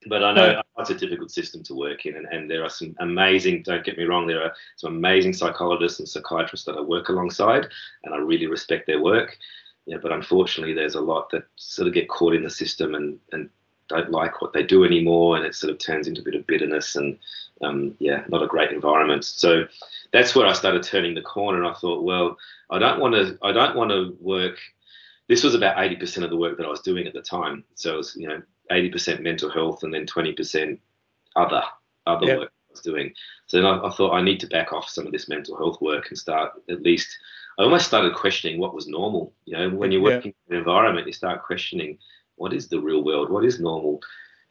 [0.07, 2.95] but I know it's a difficult system to work in, and, and there are some
[3.01, 3.63] amazing.
[3.63, 7.69] Don't get me wrong, there are some amazing psychologists and psychiatrists that I work alongside,
[8.05, 9.37] and I really respect their work.
[9.87, 13.19] Yeah, but unfortunately, there's a lot that sort of get caught in the system and
[13.33, 13.51] and
[13.89, 16.47] don't like what they do anymore, and it sort of turns into a bit of
[16.47, 17.19] bitterness and
[17.63, 19.25] um, yeah, not a great environment.
[19.25, 19.65] So
[20.13, 22.39] that's where I started turning the corner, and I thought, well,
[22.71, 23.39] I don't want to.
[23.43, 24.59] I don't want to work
[25.29, 27.65] this was about 80% of the work that I was doing at the time.
[27.75, 30.79] So it was, you know, 80% mental health and then 20%
[31.37, 31.63] other
[32.07, 32.39] other yep.
[32.39, 33.13] work I was doing.
[33.47, 35.81] So then I, I, thought I need to back off some of this mental health
[35.81, 37.17] work and start at least.
[37.59, 39.33] I almost started questioning what was normal.
[39.45, 41.99] You know, when you're working in an environment, you start questioning
[42.37, 44.01] what is the real world, what is normal,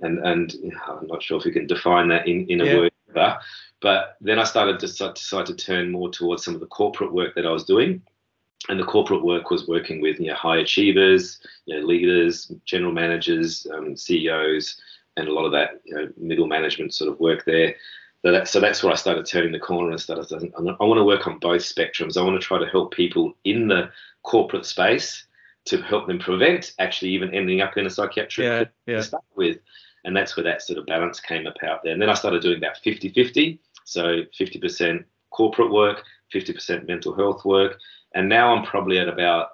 [0.02, 2.66] and and you know, I'm not sure if we can define that in in a
[2.66, 2.78] yeah.
[2.78, 2.92] word.
[3.14, 3.42] But,
[3.82, 7.36] but then I started to decide to turn more towards some of the corporate work
[7.36, 8.02] that I was doing
[8.70, 12.92] and the corporate work was working with you know high achievers, you know leaders, general
[12.92, 14.80] managers, um, CEOs,
[15.18, 17.76] and a lot of that you know middle management sort of work there.
[18.24, 20.32] So, that, so that's where I started turning the corner and started.
[20.32, 22.18] I want to work on both spectrums.
[22.18, 23.90] I want to try to help people in the
[24.22, 25.26] corporate space
[25.66, 28.98] to help them prevent actually even ending up in a psychiatric yeah, yeah.
[28.98, 29.58] to start with.
[30.04, 31.94] And that's where that sort of balance came about there.
[31.94, 33.60] And then I started doing that 50 50.
[33.86, 37.80] So 50% corporate work, 50% mental health work,
[38.14, 39.50] and now I'm probably at about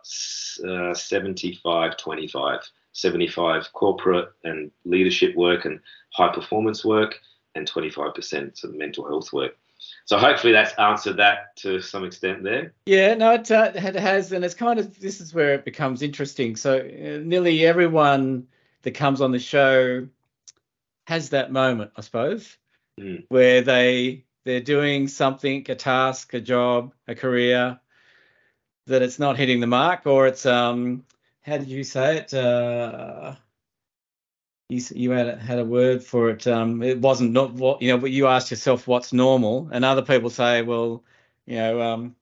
[0.68, 2.60] uh, 75 25
[2.94, 5.80] 75 corporate and leadership work and
[6.14, 7.20] high performance work
[7.54, 9.56] and 25% of mental health work.
[10.06, 12.74] So hopefully that's answered that to some extent there.
[12.88, 14.32] Yeah no it, uh, it has.
[14.32, 16.56] And it's kind of this is where it becomes interesting.
[16.56, 18.48] So uh, nearly everyone
[18.82, 20.08] that comes on the show
[21.08, 22.58] has that moment i suppose
[23.00, 23.24] mm.
[23.30, 27.80] where they they're doing something a task a job a career
[28.88, 31.04] that it's not hitting the mark or it's um
[31.42, 33.36] how did you say it uh
[34.70, 37.98] you, you had had a word for it um it wasn't not what you know
[37.98, 41.04] but you asked yourself what's normal and other people say well
[41.46, 42.16] you know um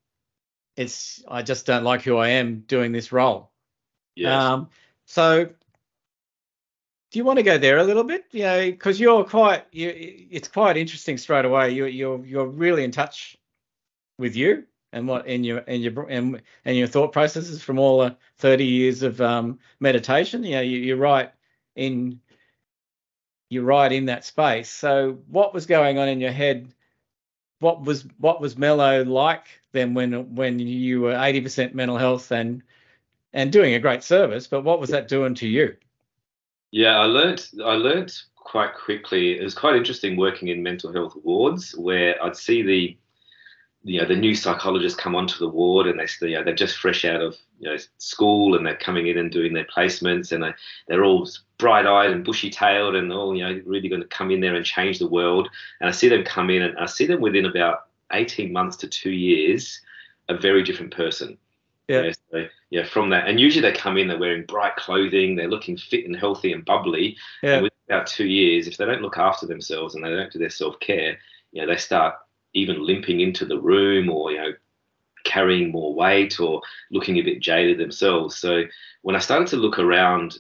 [0.75, 3.49] it's i just don't like who i am doing this role
[4.15, 4.31] yes.
[4.31, 4.69] um
[5.05, 8.25] So, do you want to go there a little bit?
[8.31, 9.93] You know, because you're quite, you,
[10.31, 11.71] it's quite interesting straight away.
[11.71, 13.37] You, you're you're really in touch
[14.17, 17.99] with you and what in your and your and, and your thought processes from all
[17.99, 20.43] the 30 years of um, meditation.
[20.43, 21.31] You know, you, you're right
[21.75, 22.21] in
[23.49, 24.69] you're right in that space.
[24.69, 26.73] So, what was going on in your head?
[27.59, 32.63] What was what was Melo like then when when you were 80% mental health and
[33.33, 34.47] and doing a great service?
[34.47, 35.75] But what was that doing to you?
[36.71, 39.37] Yeah, I learned I learned quite quickly.
[39.37, 42.97] It was quite interesting working in mental health wards where I'd see the
[43.85, 46.77] you know the new psychologists come onto the ward and they you know, they're just
[46.77, 50.43] fresh out of you know school and they're coming in and doing their placements and
[50.43, 50.51] they,
[50.87, 54.55] they're all bright-eyed and bushy-tailed and all you know really going to come in there
[54.55, 55.47] and change the world
[55.79, 58.87] and I see them come in and I see them within about 18 months to
[58.87, 59.79] two years
[60.29, 61.37] a very different person
[61.87, 61.97] yeah.
[61.97, 65.35] You know, so, yeah from that and usually they come in they're wearing bright clothing
[65.35, 67.55] they're looking fit and healthy and bubbly yeah.
[67.55, 70.39] and within about two years if they don't look after themselves and they don't do
[70.39, 71.19] their self-care
[71.51, 72.15] you know they start
[72.55, 74.51] even limping into the room or you know
[75.23, 78.35] carrying more weight or looking a bit jaded themselves.
[78.35, 78.63] So
[79.05, 80.39] when i started to look around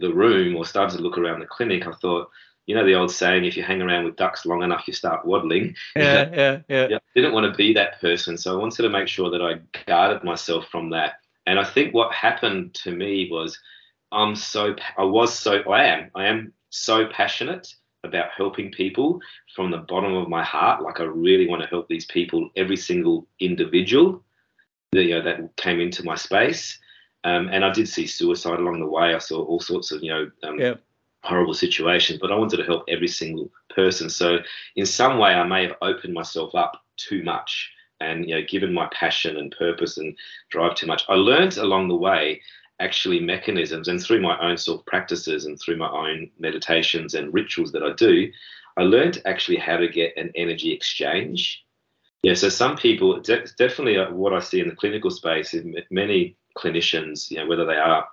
[0.00, 2.28] the room or started to look around the clinic i thought
[2.66, 5.24] you know the old saying if you hang around with ducks long enough you start
[5.24, 5.74] waddling.
[5.94, 8.36] Yeah yeah yeah, yeah didn't want to be that person.
[8.36, 11.14] So i wanted to make sure that i guarded myself from that.
[11.46, 13.58] And i think what happened to me was
[14.10, 17.72] i'm so i was so i am i am so passionate
[18.06, 19.20] about helping people
[19.54, 20.82] from the bottom of my heart.
[20.82, 24.22] Like I really want to help these people, every single individual
[24.92, 26.78] that you know that came into my space.
[27.24, 29.14] Um, and I did see suicide along the way.
[29.14, 30.74] I saw all sorts of you know um, yeah.
[31.22, 34.08] horrible situations, but I wanted to help every single person.
[34.08, 34.38] So
[34.76, 38.72] in some way, I may have opened myself up too much and you know given
[38.72, 40.16] my passion and purpose and
[40.50, 41.04] drive too much.
[41.08, 42.40] I learned along the way
[42.80, 47.72] actually mechanisms and through my own self practices and through my own meditations and rituals
[47.72, 48.30] that I do,
[48.76, 51.64] I learned actually how to get an energy exchange.
[52.22, 55.64] Yeah, so some people, de- definitely uh, what I see in the clinical space is
[55.90, 58.06] many clinicians, you know, whether they are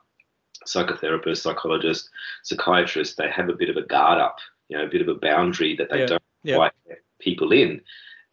[0.67, 2.09] psychotherapists, psychologists,
[2.43, 4.37] psychiatrists, they have a bit of a guard up,
[4.69, 6.05] you know, a bit of a boundary that they yeah.
[6.05, 6.55] don't yeah.
[6.55, 7.81] quite let people in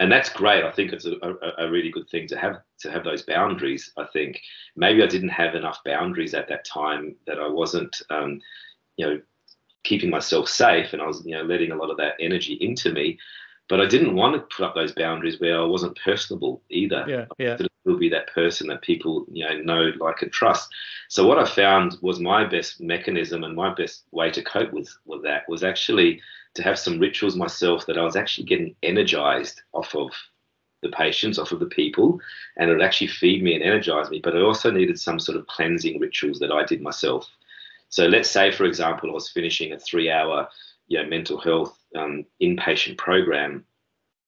[0.01, 0.65] and that's great.
[0.65, 3.93] I think it's a, a, a, really good thing to have to have those boundaries.
[3.99, 4.41] I think
[4.75, 8.41] maybe I didn't have enough boundaries at that time that I wasn't, um,
[8.97, 9.21] you know,
[9.85, 12.93] keeping myself safe, and I was, you know, letting a lot of that energy into
[12.93, 13.19] me.
[13.69, 17.05] But I didn't want to put up those boundaries where I wasn't personable either.
[17.07, 17.57] Yeah, yeah.
[17.61, 20.71] I still be that person that people, you know, know, like, and trust.
[21.09, 24.89] So what I found was my best mechanism and my best way to cope with
[25.05, 26.23] with that was actually
[26.55, 30.11] to have some rituals myself that I was actually getting energized off of
[30.83, 32.19] the patients, off of the people,
[32.57, 34.21] and it would actually feed me and energize me.
[34.23, 37.29] But I also needed some sort of cleansing rituals that I did myself.
[37.89, 40.49] So let's say, for example, I was finishing a three-hour,
[40.89, 43.65] you know, mental health um, inpatient program.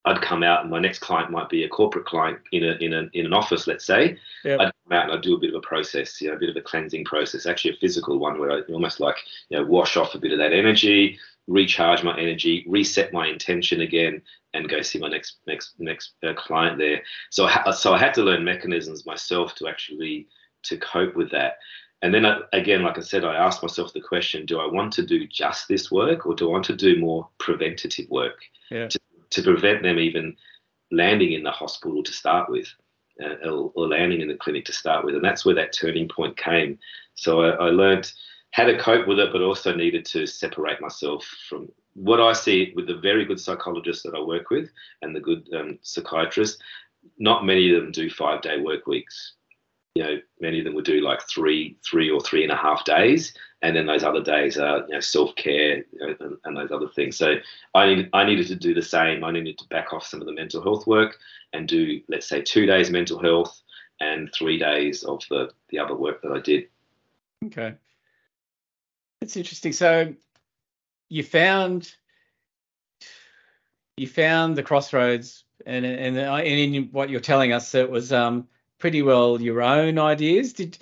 [0.04, 2.92] I'd come out, and my next client might be a corporate client in a in,
[2.92, 4.18] a, in an office, let's say.
[4.44, 4.60] Yep.
[4.60, 6.50] I'd come out and I'd do a bit of a process, you know, a bit
[6.50, 9.16] of a cleansing process, actually a physical one where I almost like,
[9.48, 13.80] you know, wash off a bit of that energy, recharge my energy, reset my intention
[13.80, 14.22] again,
[14.54, 17.02] and go see my next next next uh, client there.
[17.30, 20.28] So I, so I had to learn mechanisms myself to actually
[20.64, 21.58] to cope with that.
[22.02, 24.92] And then I, again, like I said, I asked myself the question: Do I want
[24.94, 28.88] to do just this work, or do I want to do more preventative work yeah.
[28.88, 29.00] to,
[29.30, 30.36] to prevent them even
[30.90, 32.68] landing in the hospital to start with?
[33.22, 36.08] Uh, or, or, landing in the clinic to start with, and that's where that turning
[36.08, 36.78] point came.
[37.14, 38.10] So I, I learned
[38.52, 42.72] how to cope with it, but also needed to separate myself from what I see
[42.76, 44.70] with the very good psychologists that I work with
[45.02, 46.62] and the good um, psychiatrists.
[47.18, 49.34] Not many of them do five day work weeks.
[49.94, 52.84] You know, many of them would do like three, three or three and a half
[52.84, 56.88] days, and then those other days are you know self care and, and, those other
[56.88, 57.16] things.
[57.16, 57.34] So
[57.74, 59.22] I needed, I needed to do the same.
[59.22, 61.18] I needed to back off some of the mental health work
[61.52, 63.60] and do let's say two days mental health
[64.00, 66.64] and three days of the the other work that I did.
[67.46, 67.74] Okay.
[69.22, 69.72] It's interesting.
[69.72, 70.14] So
[71.08, 71.94] you found
[73.96, 78.48] you found the crossroads, and and and in what you're telling us, it was um,
[78.78, 80.52] pretty well your own ideas.
[80.54, 80.76] Did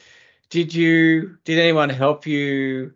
[0.48, 2.94] did you did anyone help you,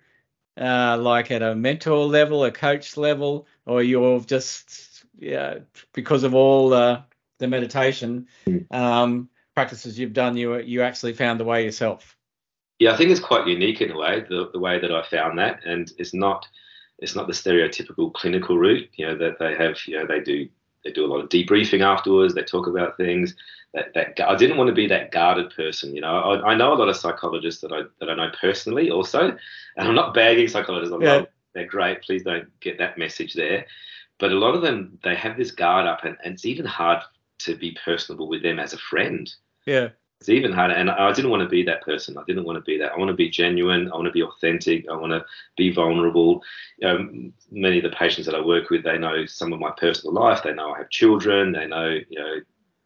[0.59, 5.59] uh, like at a mentor level, a coach level, or you're just yeah
[5.93, 7.05] because of all the
[7.39, 8.29] the meditation
[8.71, 12.17] um, practices you've done, you you actually found the way yourself?
[12.79, 15.39] Yeah, I think it's quite unique in a way, the, the way that I found
[15.39, 16.47] that, and it's not
[16.99, 18.89] it's not the stereotypical clinical route.
[18.95, 20.49] You know that they have, you know, they do
[20.85, 22.35] they do a lot of debriefing afterwards.
[22.35, 23.35] They talk about things.
[23.75, 25.95] that, that I didn't want to be that guarded person.
[25.95, 28.91] You know, I, I know a lot of psychologists that I that I know personally
[28.91, 29.37] also,
[29.77, 30.95] and I'm not bagging psychologists.
[30.95, 31.19] I'm yeah.
[31.19, 32.03] not, they're great.
[32.03, 33.67] Please don't get that message there.
[34.19, 37.03] But a lot of them they have this guard up, and, and it's even hard
[37.41, 39.33] to be personable with them as a friend.
[39.67, 39.89] Yeah.
[40.25, 40.73] It's even harder.
[40.73, 42.17] And I didn't want to be that person.
[42.17, 42.93] I didn't want to be that.
[42.93, 43.93] I want to be genuine.
[43.93, 44.89] I want to be authentic.
[44.91, 45.23] I want to
[45.59, 46.43] be vulnerable.
[46.79, 49.71] You know, many of the patients that I work with, they know some of my
[49.77, 50.43] personal life.
[50.43, 51.53] They know I have children.
[51.53, 52.37] They know, you know,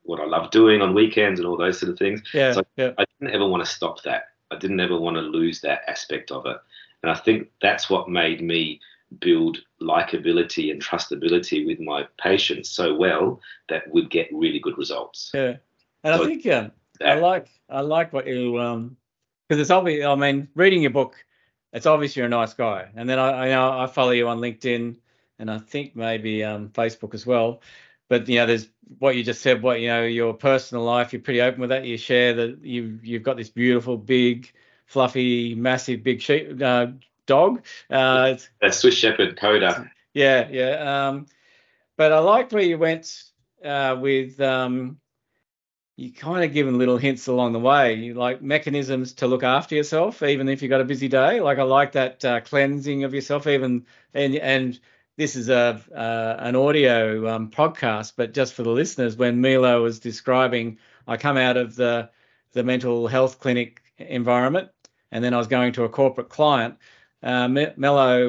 [0.02, 2.22] what I love doing on weekends and all those sort of things.
[2.34, 2.90] Yeah, so yeah.
[2.98, 4.24] I didn't ever want to stop that.
[4.50, 6.56] I didn't ever want to lose that aspect of it.
[7.04, 8.80] And I think that's what made me
[9.20, 15.30] build likability and trustability with my patients so well that we'd get really good results.
[15.32, 15.58] Yeah.
[16.04, 16.72] And so I think um,
[17.04, 18.96] I like I like what you um
[19.48, 21.14] because it's obvious I mean reading your book
[21.72, 22.88] it's obvious you're a nice guy.
[22.94, 24.96] And then I I know I follow you on LinkedIn
[25.38, 27.60] and I think maybe um Facebook as well
[28.08, 29.62] but you know, there's what you just said.
[29.62, 31.12] What you know, your personal life.
[31.12, 31.84] You're pretty open with that.
[31.84, 34.50] You share that you've you've got this beautiful, big,
[34.86, 36.88] fluffy, massive, big sheep uh,
[37.26, 37.64] dog.
[37.90, 39.90] Uh, a Swiss Shepherd Coda.
[40.14, 41.08] Yeah, yeah.
[41.08, 41.26] Um,
[41.96, 43.24] but I liked where you went
[43.64, 44.40] uh, with.
[44.40, 44.98] Um,
[45.98, 49.74] you kind of given little hints along the way, you like mechanisms to look after
[49.74, 51.40] yourself, even if you've got a busy day.
[51.40, 53.84] Like I like that uh, cleansing of yourself, even
[54.14, 54.78] and and
[55.16, 59.82] this is a uh, an audio um, podcast, but just for the listeners, when Melo
[59.82, 62.10] was describing, I come out of the
[62.52, 64.70] the mental health clinic environment,
[65.10, 66.76] and then I was going to a corporate client.
[67.24, 67.48] Uh,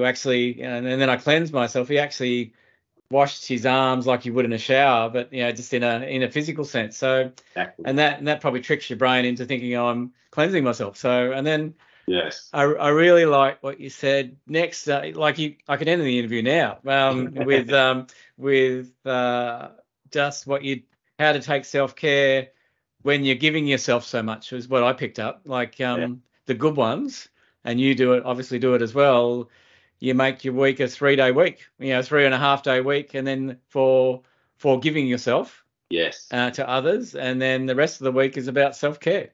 [0.04, 1.88] actually, and, and then I cleansed myself.
[1.88, 2.54] He actually
[3.12, 6.02] washed his arms like you would in a shower, but you know, just in a
[6.02, 6.98] in a physical sense.
[6.98, 7.86] So, exactly.
[7.86, 10.98] and that and that probably tricks your brain into thinking oh, I'm cleansing myself.
[10.98, 11.74] So, and then
[12.10, 12.50] Yes.
[12.54, 14.36] I, I really like what you said.
[14.48, 19.70] Next, uh, like you, I could end the interview now um, with um, with uh,
[20.12, 20.82] just what you
[21.20, 22.48] how to take self care
[23.04, 25.42] when you're giving yourself so much is what I picked up.
[25.46, 26.08] Like um, yeah.
[26.48, 27.30] the good ones,
[27.64, 29.50] and you do it, obviously do it as well.
[30.00, 32.82] You make your week a three day week, you know, three and a half day
[32.82, 34.22] week, and then for
[34.56, 38.48] for giving yourself, yes, uh, to others, and then the rest of the week is
[38.48, 39.30] about self care.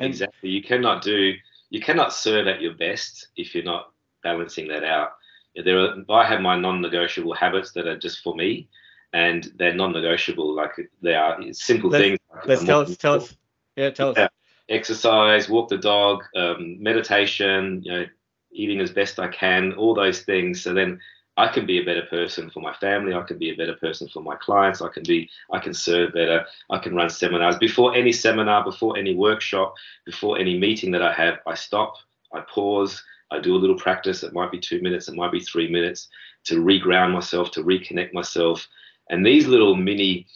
[0.00, 0.50] Exactly.
[0.50, 1.34] You cannot do
[1.70, 3.92] you cannot serve at your best if you're not
[4.22, 5.12] balancing that out.
[5.54, 8.68] There are, I have my non-negotiable habits that are just for me,
[9.12, 10.54] and they're non-negotiable.
[10.54, 12.18] Like they are simple let's, things.
[12.46, 13.36] let's tell us, tell us.
[13.76, 14.28] Yeah, tell us.
[14.68, 17.82] Exercise, walk the dog, um, meditation.
[17.84, 18.06] You know,
[18.52, 19.72] eating as best I can.
[19.74, 20.62] All those things.
[20.62, 21.00] So then
[21.36, 23.14] I can be a better person for my family.
[23.14, 24.82] I can be a better person for my clients.
[24.82, 26.44] I can be, I can serve better.
[26.68, 27.56] I can run seminars.
[27.58, 31.94] Before any seminar, before any workshop, before any meeting that I have, I stop,
[32.32, 34.24] I pause, I do a little practice.
[34.24, 36.08] It might be two minutes, it might be three minutes
[36.46, 38.66] to reground myself, to reconnect myself.
[39.10, 40.26] And these little mini,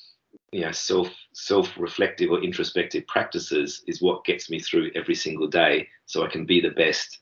[0.53, 5.49] you know, self self reflective or introspective practices is what gets me through every single
[5.49, 7.22] day, so I can be the best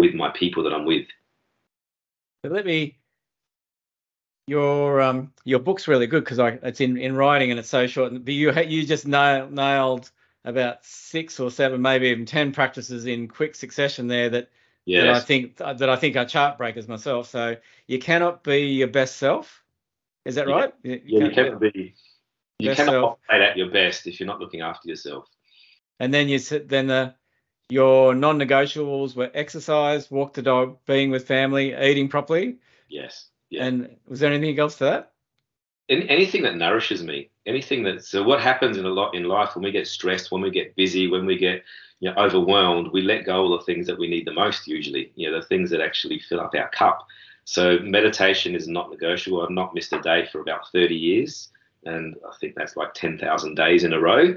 [0.00, 1.06] with my people that I'm with.
[2.42, 2.96] But let me
[4.46, 7.86] your um your book's really good because I it's in in writing and it's so
[7.86, 8.12] short.
[8.24, 10.10] But you you just nailed nailed
[10.44, 14.48] about six or seven, maybe even ten practices in quick succession there that
[14.86, 15.04] yes.
[15.04, 17.28] that I think that I think are chart breakers myself.
[17.28, 19.62] So you cannot be your best self.
[20.24, 20.54] Is that yeah.
[20.54, 20.74] right?
[20.82, 21.94] You yeah, you cannot be.
[22.58, 23.18] You cannot self.
[23.28, 25.26] operate at your best if you're not looking after yourself.
[25.98, 27.14] And then you then the
[27.70, 32.58] your non-negotiables were exercise, walk the dog, being with family, eating properly.
[32.88, 33.28] Yes.
[33.48, 33.64] Yeah.
[33.64, 35.12] And was there anything else to that?
[35.90, 38.04] anything that nourishes me, anything that.
[38.04, 40.76] So what happens in a lot in life when we get stressed, when we get
[40.76, 41.64] busy, when we get
[41.98, 44.66] you know, overwhelmed, we let go of the things that we need the most.
[44.66, 47.06] Usually, you know, the things that actually fill up our cup.
[47.44, 49.42] So meditation is not negotiable.
[49.42, 51.48] I've not missed a day for about 30 years,
[51.84, 54.34] and I think that's like 10,000 days in a row.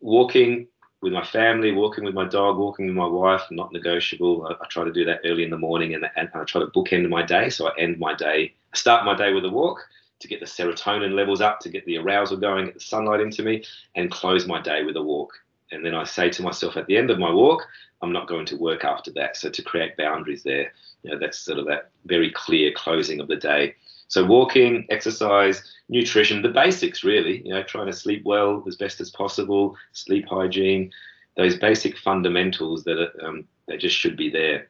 [0.00, 0.66] Walking
[1.02, 4.46] with my family, walking with my dog, walking with my wife, not negotiable.
[4.46, 6.66] I, I try to do that early in the morning and, and, I try to
[6.66, 7.48] bookend my day.
[7.48, 9.80] So I end my day, I start my day with a walk
[10.20, 13.42] to get the serotonin levels up, to get the arousal going, get the sunlight into
[13.42, 15.32] me, and close my day with a walk.
[15.72, 17.66] And then I say to myself at the end of my walk,
[18.02, 19.36] I'm not going to work after that.
[19.36, 23.28] So to create boundaries there, you know, that's sort of that very clear closing of
[23.28, 23.74] the day.
[24.08, 29.00] So walking, exercise, nutrition, the basics really, you know, trying to sleep well as best
[29.00, 30.92] as possible, sleep hygiene,
[31.36, 34.68] those basic fundamentals that are, um, that just should be there.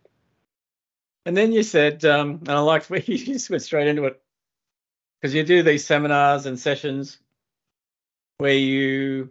[1.27, 4.21] And then you said, um, and I liked where you just went straight into it,
[5.21, 7.19] because you do these seminars and sessions
[8.39, 9.31] where you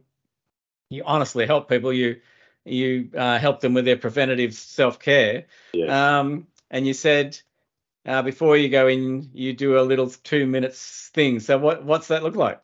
[0.91, 1.91] you honestly help people.
[1.91, 2.21] You
[2.65, 5.45] you uh, help them with their preventative self care.
[5.73, 6.19] Yeah.
[6.19, 7.39] Um, and you said
[8.09, 11.39] uh, before you go in, you do a little two minutes thing.
[11.39, 12.59] So what what's that look like?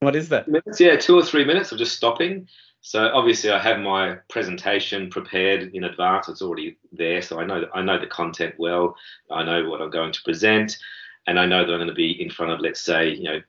[0.00, 0.46] What is that?
[0.46, 2.46] Minutes, yeah, two or three minutes of just stopping.
[2.80, 6.28] So obviously, I have my presentation prepared in advance.
[6.28, 8.94] It's already there, so I know I know the content well.
[9.32, 10.78] I know what I'm going to present,
[11.26, 13.40] and I know that I'm going to be in front of, let's say, you know,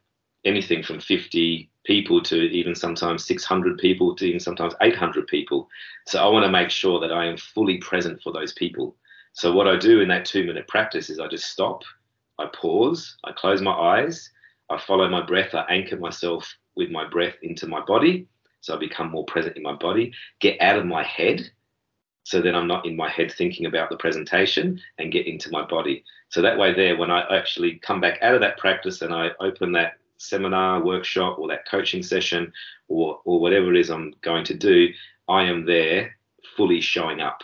[0.45, 5.69] anything from 50 people to even sometimes 600 people to even sometimes 800 people.
[6.07, 8.95] So I want to make sure that I am fully present for those people.
[9.33, 11.83] So what I do in that two minute practice is I just stop,
[12.37, 14.29] I pause, I close my eyes,
[14.69, 18.27] I follow my breath, I anchor myself with my breath into my body.
[18.61, 21.49] So I become more present in my body, get out of my head.
[22.23, 25.65] So then I'm not in my head thinking about the presentation and get into my
[25.65, 26.03] body.
[26.29, 29.29] So that way, there, when I actually come back out of that practice and I
[29.39, 32.51] open that seminar, workshop, or that coaching session,
[32.87, 34.89] or, or whatever it is I'm going to do,
[35.27, 36.15] I am there
[36.55, 37.41] fully showing up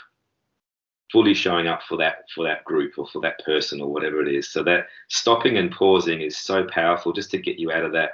[1.12, 4.34] fully showing up for that for that group or for that person or whatever it
[4.34, 4.50] is.
[4.50, 8.12] So that stopping and pausing is so powerful just to get you out of that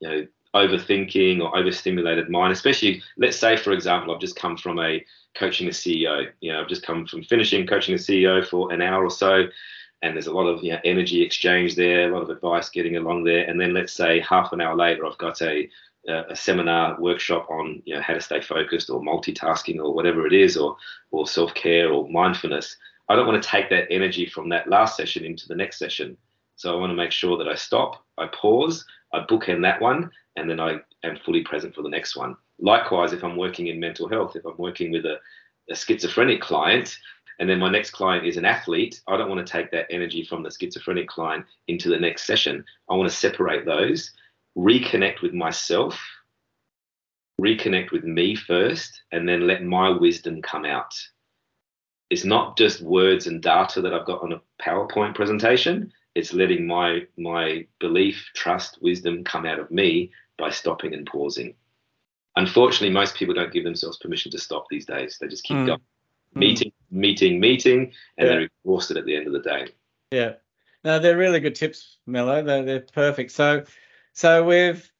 [0.00, 4.78] you know overthinking or overstimulated mind especially let's say for example i've just come from
[4.78, 8.72] a coaching a ceo you know i've just come from finishing coaching a ceo for
[8.72, 9.44] an hour or so
[10.02, 12.96] and there's a lot of you know, energy exchange there a lot of advice getting
[12.96, 15.68] along there and then let's say half an hour later i've got a
[16.08, 20.32] a seminar workshop on you know how to stay focused or multitasking or whatever it
[20.32, 20.76] is or
[21.10, 22.76] or self-care or mindfulness
[23.08, 26.16] i don't want to take that energy from that last session into the next session.
[26.56, 30.10] So i want to make sure that i stop i pause i bookend that one
[30.36, 32.36] and then i am fully present for the next one.
[32.60, 35.18] Likewise if i'm working in mental health if i'm working with a,
[35.70, 36.96] a schizophrenic client
[37.38, 40.24] and then my next client is an athlete i don't want to take that energy
[40.24, 42.64] from the schizophrenic client into the next session.
[42.88, 44.12] I want to separate those
[44.56, 46.00] reconnect with myself,
[47.40, 50.94] reconnect with me first, and then let my wisdom come out.
[52.08, 55.92] It's not just words and data that I've got on a PowerPoint presentation.
[56.14, 61.54] It's letting my my belief, trust, wisdom come out of me by stopping and pausing.
[62.36, 65.18] Unfortunately, most people don't give themselves permission to stop these days.
[65.20, 65.66] They just keep mm.
[65.66, 65.82] going, mm.
[66.34, 68.26] meeting, meeting, meeting, and yeah.
[68.26, 69.68] they're exhausted at the end of the day.
[70.10, 70.34] Yeah.
[70.84, 72.42] No, they're really good tips, Melo.
[72.42, 73.32] They're, they're perfect.
[73.32, 73.64] So
[74.16, 74.90] so we've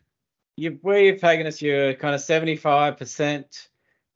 [0.57, 3.67] you we've taken us your kind of 75%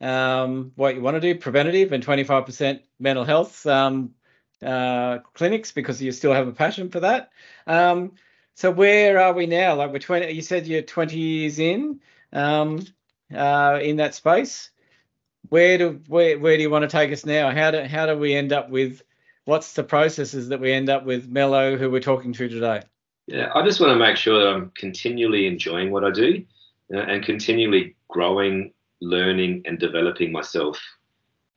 [0.03, 4.11] um, what you want to do preventative and 25% mental health um,
[4.63, 7.31] uh, clinics because you still have a passion for that.
[7.67, 8.13] Um,
[8.55, 9.75] so where are we now?
[9.75, 10.33] Like we're 20.
[10.33, 12.01] You said you're 20 years in
[12.35, 12.85] um,
[13.35, 14.71] uh, in that space.
[15.49, 17.51] Where do where where do you want to take us now?
[17.51, 19.01] How do how do we end up with
[19.47, 22.83] what's the processes that we end up with Melo, who we're talking to today?
[23.31, 26.45] Yeah, I just want to make sure that I'm continually enjoying what I do you
[26.91, 30.81] know, and continually growing, learning, and developing myself.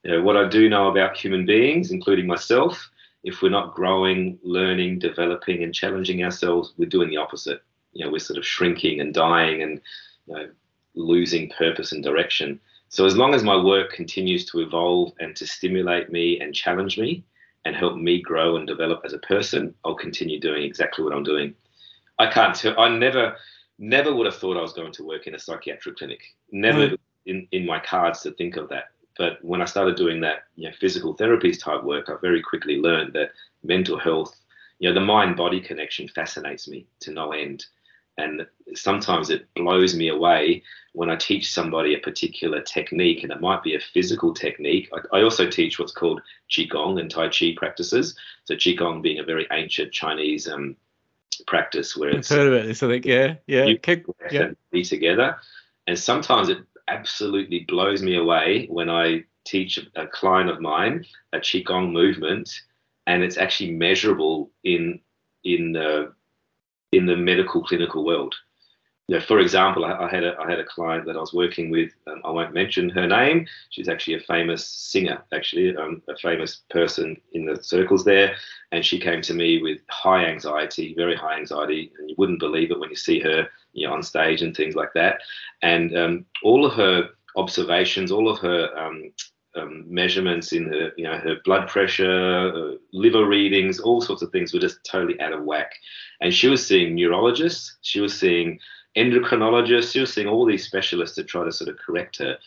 [0.03, 2.91] You know, what I do know about human beings, including myself,
[3.23, 7.63] if we're not growing, learning, developing, and challenging ourselves, we're doing the opposite.
[7.93, 9.81] You know, we're sort of shrinking and dying and
[10.27, 10.49] you know,
[10.93, 12.59] losing purpose and direction.
[12.89, 16.99] So as long as my work continues to evolve and to stimulate me and challenge
[16.99, 17.23] me
[17.65, 21.23] and help me grow and develop as a person, I'll continue doing exactly what I'm
[21.23, 21.55] doing.
[22.23, 22.79] I can't tell.
[22.79, 23.35] I never,
[23.77, 26.21] never would have thought I was going to work in a psychiatric clinic.
[26.51, 26.97] Never mm.
[27.25, 28.85] in, in my cards to think of that.
[29.17, 32.77] But when I started doing that, you know, physical therapies type work, I very quickly
[32.77, 33.31] learned that
[33.63, 34.35] mental health,
[34.79, 37.65] you know, the mind body connection fascinates me to no end.
[38.17, 38.45] And
[38.75, 40.63] sometimes it blows me away
[40.93, 44.89] when I teach somebody a particular technique, and it might be a physical technique.
[44.93, 48.15] I, I also teach what's called Qigong and Tai Chi practices.
[48.45, 50.75] So, Qigong being a very ancient Chinese um,
[51.47, 52.69] practice where it's I've heard of it.
[52.69, 54.51] I think yeah, yeah, you Keep, yeah.
[54.71, 55.37] be together.
[55.87, 61.39] And sometimes it absolutely blows me away when I teach a client of mine a
[61.39, 62.49] qigong movement,
[63.07, 64.99] and it's actually measurable in
[65.43, 66.13] in the
[66.91, 68.35] in the medical clinical world
[69.07, 71.33] you know, for example, I, I, had a I had a client that I was
[71.33, 71.91] working with.
[72.07, 73.45] Um, I won't mention her name.
[73.69, 78.35] She's actually a famous singer, actually um, a famous person in the circles there.
[78.71, 82.71] And she came to me with high anxiety, very high anxiety, and you wouldn't believe
[82.71, 85.19] it when you see her, you know, on stage and things like that.
[85.61, 89.11] And um, all of her observations, all of her um,
[89.55, 94.53] um, measurements in her, you know, her blood pressure, liver readings, all sorts of things
[94.53, 95.73] were just totally out of whack.
[96.21, 97.77] And she was seeing neurologists.
[97.81, 98.59] She was seeing
[98.95, 99.91] endocrinologist.
[99.91, 102.37] She was seeing all these specialists to try to sort of correct her.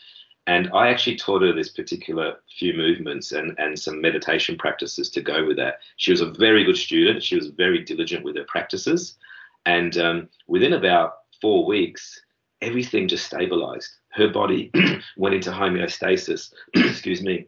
[0.47, 5.21] And I actually taught her this particular few movements and, and some meditation practices to
[5.21, 5.79] go with that.
[5.97, 7.21] She was a very good student.
[7.21, 9.17] She was very diligent with her practices.
[9.65, 12.21] And um, within about four weeks,
[12.61, 13.89] everything just stabilized.
[14.09, 14.71] Her body
[15.17, 17.47] went into homeostasis, excuse me.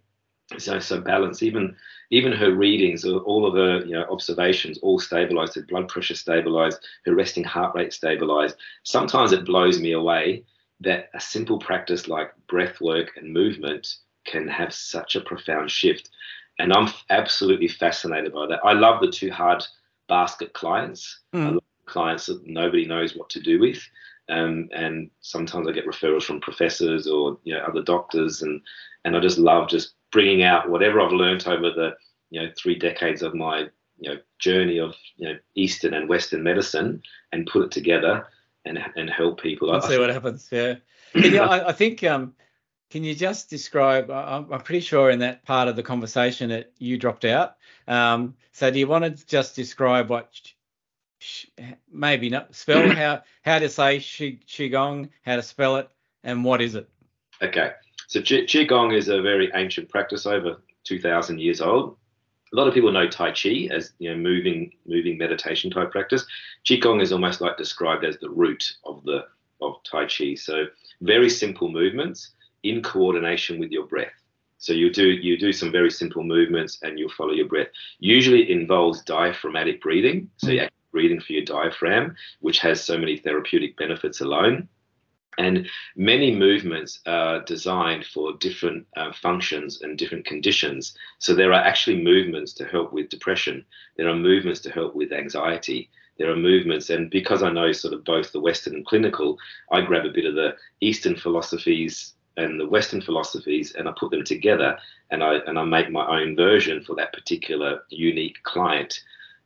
[0.58, 1.42] So so balance.
[1.42, 1.76] Even
[2.12, 5.56] even her readings, all of her you know observations, all stabilized.
[5.56, 6.80] Her blood pressure stabilized.
[7.06, 8.58] Her resting heart rate stabilized.
[8.84, 10.44] Sometimes it blows me away
[10.82, 13.96] that a simple practice like breath work and movement
[14.26, 16.10] can have such a profound shift.
[16.58, 18.60] And I'm absolutely fascinated by that.
[18.64, 19.64] I love the two hard
[20.08, 21.20] basket clients.
[21.34, 21.60] Mm.
[21.86, 23.80] clients that nobody knows what to do with.
[24.30, 28.62] Um, and sometimes I get referrals from professors or you know other doctors, and
[29.04, 31.96] and I just love just bringing out whatever I've learned over the
[32.30, 33.68] you know three decades of my
[34.00, 37.02] you know journey of you know Eastern and Western medicine
[37.32, 38.28] and put it together
[38.66, 39.70] and and help people.
[39.70, 40.48] Let's see what happens.
[40.52, 40.76] Yeah,
[41.16, 41.46] yeah.
[41.46, 42.34] I, I, think um,
[42.90, 44.10] can you just describe?
[44.10, 47.56] I'm, I'm, pretty sure in that part of the conversation that you dropped out.
[47.88, 50.30] Um, so do you want to just describe what
[51.92, 55.90] maybe not spell how how to say qigong, how to spell it,
[56.24, 56.90] and what is it?
[57.42, 57.72] Okay,
[58.10, 61.96] so qigong is a very ancient practice, over two thousand years old.
[62.52, 66.26] A lot of people know Tai Chi as you know moving moving meditation type practice.
[66.66, 69.26] Qigong is almost like described as the root of the
[69.62, 70.34] of Tai Chi.
[70.34, 70.66] So
[71.02, 72.32] very simple movements
[72.64, 74.18] in coordination with your breath.
[74.58, 77.68] So you do you do some very simple movements and you'll follow your breath.
[78.00, 80.30] Usually it involves diaphragmatic breathing.
[80.38, 84.68] So mm breathing for your diaphragm, which has so many therapeutic benefits alone.
[85.40, 90.94] And many movements are designed for different uh, functions and different conditions.
[91.20, 93.66] So there are actually movements to help with depression.
[93.96, 95.90] There are movements to help with anxiety.
[96.18, 99.38] There are movements, and because I know sort of both the Western and clinical,
[99.72, 104.12] I grab a bit of the Eastern philosophies and the Western philosophies, and I put
[104.12, 104.78] them together,
[105.12, 109.00] and I and I make my own version for that particular unique client.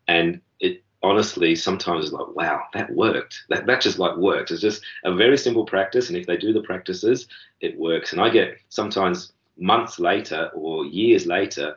[0.08, 3.44] And it honestly sometimes it's like wow that worked.
[3.50, 4.52] That, that just like worked.
[4.52, 7.28] It's just a very simple practice and if they do the practices
[7.60, 8.14] it works.
[8.14, 11.76] And i get sometimes months later or years later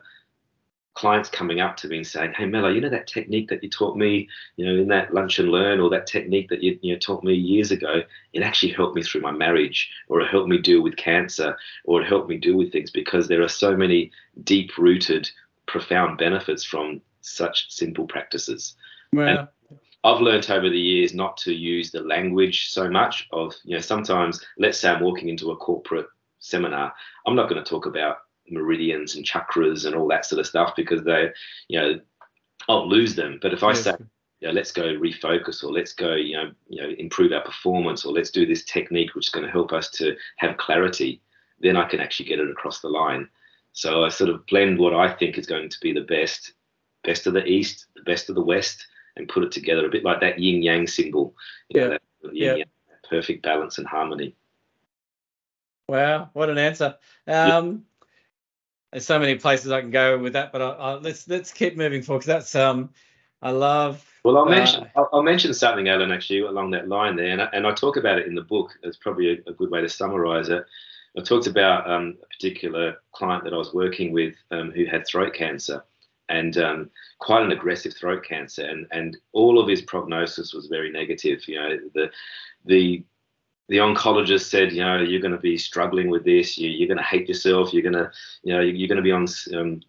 [0.95, 3.69] clients coming up to me and saying hey Melo you know that technique that you
[3.69, 6.93] taught me you know in that lunch and learn or that technique that you, you
[6.93, 8.01] know, taught me years ago?
[8.33, 12.01] It actually helped me through my marriage or it helped me deal with cancer or
[12.01, 14.11] it helped me deal with things because there are so many
[14.43, 15.29] deep rooted
[15.67, 18.75] profound benefits from such simple practices
[19.13, 19.49] well,
[20.03, 23.81] I've learned over the years not to use the language so much of, you know,
[23.81, 26.07] sometimes let's say I'm walking into a corporate
[26.39, 26.93] seminar,
[27.25, 28.17] I'm not going to talk about
[28.49, 31.29] meridians and chakras and all that sort of stuff because they,
[31.67, 31.99] you know,
[32.69, 33.39] I'll lose them.
[33.41, 33.83] But if I yes.
[33.83, 33.93] say,
[34.39, 38.05] you know, let's go refocus or let's go, you know, you know, improve our performance
[38.05, 41.21] or let's do this technique which is going to help us to have clarity,
[41.59, 43.27] then I can actually get it across the line.
[43.73, 46.53] So I sort of blend what I think is going to be the best,
[47.03, 48.85] best of the East, the best of the West,
[49.17, 51.35] and put it together a bit like that yin yang symbol.
[51.69, 51.97] Yeah.
[52.31, 52.63] yeah.
[53.09, 54.35] perfect balance and harmony.
[55.87, 56.95] Wow, what an answer.
[57.27, 57.85] Um,
[58.91, 61.77] There's so many places I can go with that, but I, I, let's let's keep
[61.77, 62.89] moving forward because that's um,
[63.41, 64.03] I love.
[64.23, 67.41] Well, I'll mention uh, I'll, I'll, mention something, Alan, actually along that line there, and
[67.41, 68.71] I, and I talk about it in the book.
[68.83, 70.65] It's probably a, a good way to summarise it.
[71.17, 75.07] I talked about um, a particular client that I was working with um, who had
[75.07, 75.83] throat cancer,
[76.29, 80.91] and um, quite an aggressive throat cancer, and and all of his prognosis was very
[80.91, 81.47] negative.
[81.47, 82.11] You know, the
[82.65, 83.03] the
[83.69, 86.57] the oncologist said, you know, you're going to be struggling with this.
[86.57, 87.73] You, are going to hate yourself.
[87.73, 88.09] You're going to,
[88.43, 89.81] you know, you're going to be on um,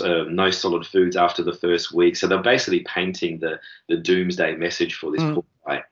[0.00, 2.16] uh, no solid foods after the first week.
[2.16, 5.34] So they're basically painting the the doomsday message for this mm.
[5.34, 5.84] poor guy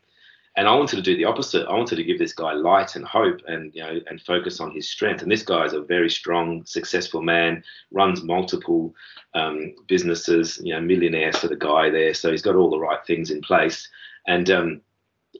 [0.56, 1.66] and I wanted to do the opposite.
[1.68, 4.70] I wanted to give this guy light and hope, and you know, and focus on
[4.70, 5.22] his strength.
[5.22, 8.94] And this guy is a very strong, successful man, runs multiple
[9.34, 10.58] um, businesses.
[10.62, 12.14] You know, millionaire sort of guy there.
[12.14, 13.86] So he's got all the right things in place.
[14.26, 14.80] And um,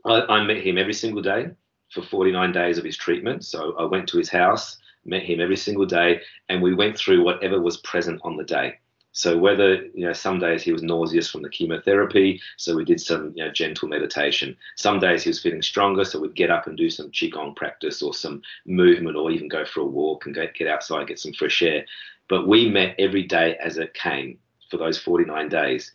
[0.05, 1.49] I, I met him every single day
[1.93, 3.45] for 49 days of his treatment.
[3.45, 7.25] So I went to his house, met him every single day, and we went through
[7.25, 8.79] whatever was present on the day.
[9.17, 13.01] So whether you know some days he was nauseous from the chemotherapy, so we did
[13.01, 14.55] some you know gentle meditation.
[14.77, 18.03] Some days he was feeling stronger, so we'd get up and do some qigong practice
[18.03, 21.33] or some movement, or even go for a walk and go, get outside, get some
[21.33, 21.87] fresh air.
[22.29, 24.39] But we met every day as it came
[24.71, 25.93] for those 49 days.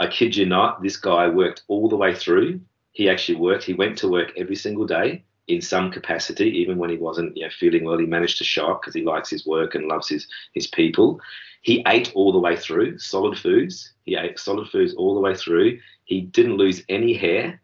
[0.00, 2.60] I kid you not, this guy worked all the way through.
[2.90, 3.62] He actually worked.
[3.62, 7.44] He went to work every single day in some capacity, even when he wasn't you
[7.44, 7.98] know, feeling well.
[7.98, 11.20] He managed to show up because he likes his work and loves his his people.
[11.62, 13.92] He ate all the way through solid foods.
[14.04, 15.78] He ate solid foods all the way through.
[16.04, 17.60] He didn't lose any hair.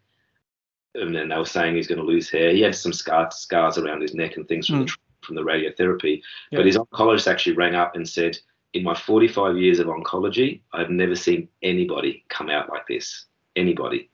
[0.93, 2.51] And then they were saying he's going to lose hair.
[2.51, 4.87] He had some scar, scars around his neck and things from, mm.
[4.87, 6.21] the, from the radiotherapy.
[6.51, 6.59] Yeah.
[6.59, 8.37] But his oncologist actually rang up and said,
[8.73, 13.25] in my 45 years of oncology, I've never seen anybody come out like this.
[13.55, 14.09] Anybody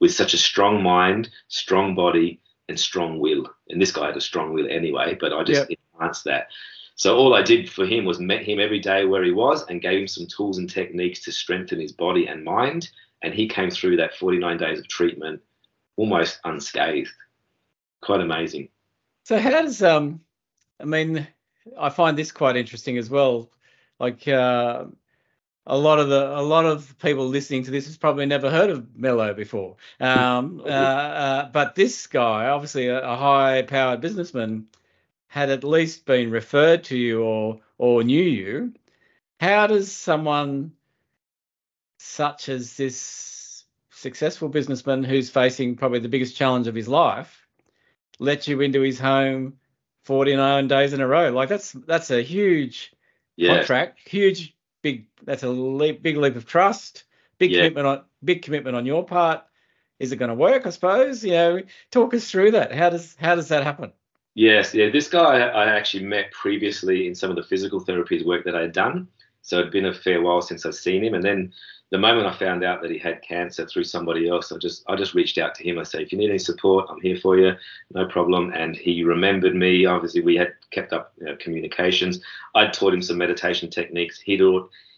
[0.00, 3.46] with such a strong mind, strong body, and strong will.
[3.68, 6.48] And this guy had a strong will anyway, but I just enhanced that.
[6.96, 9.82] So all I did for him was met him every day where he was and
[9.82, 12.90] gave him some tools and techniques to strengthen his body and mind.
[13.22, 15.40] And he came through that 49 days of treatment
[15.96, 17.12] almost unscathed.
[18.00, 18.68] Quite amazing.
[19.24, 20.20] So how does um,
[20.80, 21.26] I mean,
[21.78, 23.50] I find this quite interesting as well.
[23.98, 24.84] Like uh,
[25.66, 28.70] a lot of the a lot of people listening to this has probably never heard
[28.70, 29.76] of Melo before.
[30.00, 34.66] Um, uh, uh, but this guy, obviously a, a high-powered businessman,
[35.26, 38.74] had at least been referred to you or or knew you.
[39.40, 40.72] How does someone
[41.98, 47.46] such as this successful businessman who's facing probably the biggest challenge of his life
[48.18, 49.54] let you into his home
[50.02, 51.30] 49 days in a row?
[51.30, 52.92] Like that's that's a huge
[53.36, 53.56] yeah.
[53.56, 54.53] contract, huge
[54.84, 57.04] big that's a leap, big leap of trust,
[57.38, 57.62] big yeah.
[57.62, 59.42] commitment on big commitment on your part.
[59.98, 60.66] Is it going to work?
[60.66, 61.24] I suppose.
[61.24, 61.60] You know,
[61.90, 62.72] talk us through that.
[62.72, 63.92] How does how does that happen?
[64.34, 64.90] Yes, yeah.
[64.90, 68.60] This guy I actually met previously in some of the physical therapies work that I
[68.60, 69.08] had done.
[69.44, 71.14] So it'd been a fair while since I'd seen him.
[71.14, 71.52] And then
[71.90, 74.96] the moment I found out that he had cancer through somebody else, I just I
[74.96, 75.78] just reached out to him.
[75.78, 77.52] I said, if you need any support, I'm here for you,
[77.92, 78.52] no problem.
[78.54, 79.84] And he remembered me.
[79.84, 82.20] Obviously, we had kept up you know, communications.
[82.54, 84.18] I'd taught him some meditation techniques.
[84.18, 84.40] He'd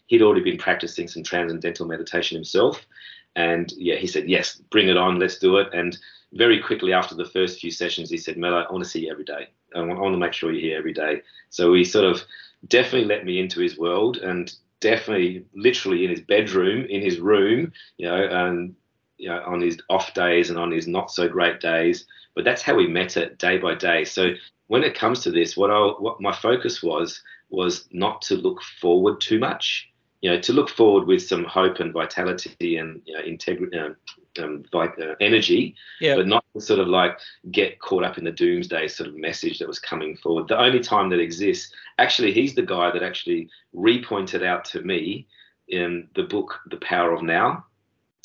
[0.06, 2.86] he'd already been practicing some transcendental meditation himself.
[3.34, 5.68] And yeah, he said, yes, bring it on, let's do it.
[5.74, 5.98] And
[6.32, 9.12] very quickly after the first few sessions, he said, Melo, I want to see you
[9.12, 9.48] every day.
[9.74, 11.22] I want, I want to make sure you're here every day.
[11.50, 12.22] So we sort of
[12.68, 17.72] definitely let me into his world and definitely literally in his bedroom, in his room,
[17.96, 18.74] you know, and
[19.18, 22.06] you know, on his off days and on his not so great days.
[22.34, 24.04] But that's how we met it day by day.
[24.04, 24.32] So
[24.66, 28.62] when it comes to this, what I what my focus was was not to look
[28.62, 29.88] forward too much
[30.26, 33.96] you know, to look forward with some hope and vitality and you know, integrity, um,
[34.38, 34.86] um, uh,
[35.20, 36.16] energy, yeah.
[36.16, 37.18] but not sort of like
[37.50, 40.48] get caught up in the doomsday sort of message that was coming forward.
[40.48, 45.26] The only time that exists, actually, he's the guy that actually repointed out to me
[45.68, 47.64] in the book The Power of Now.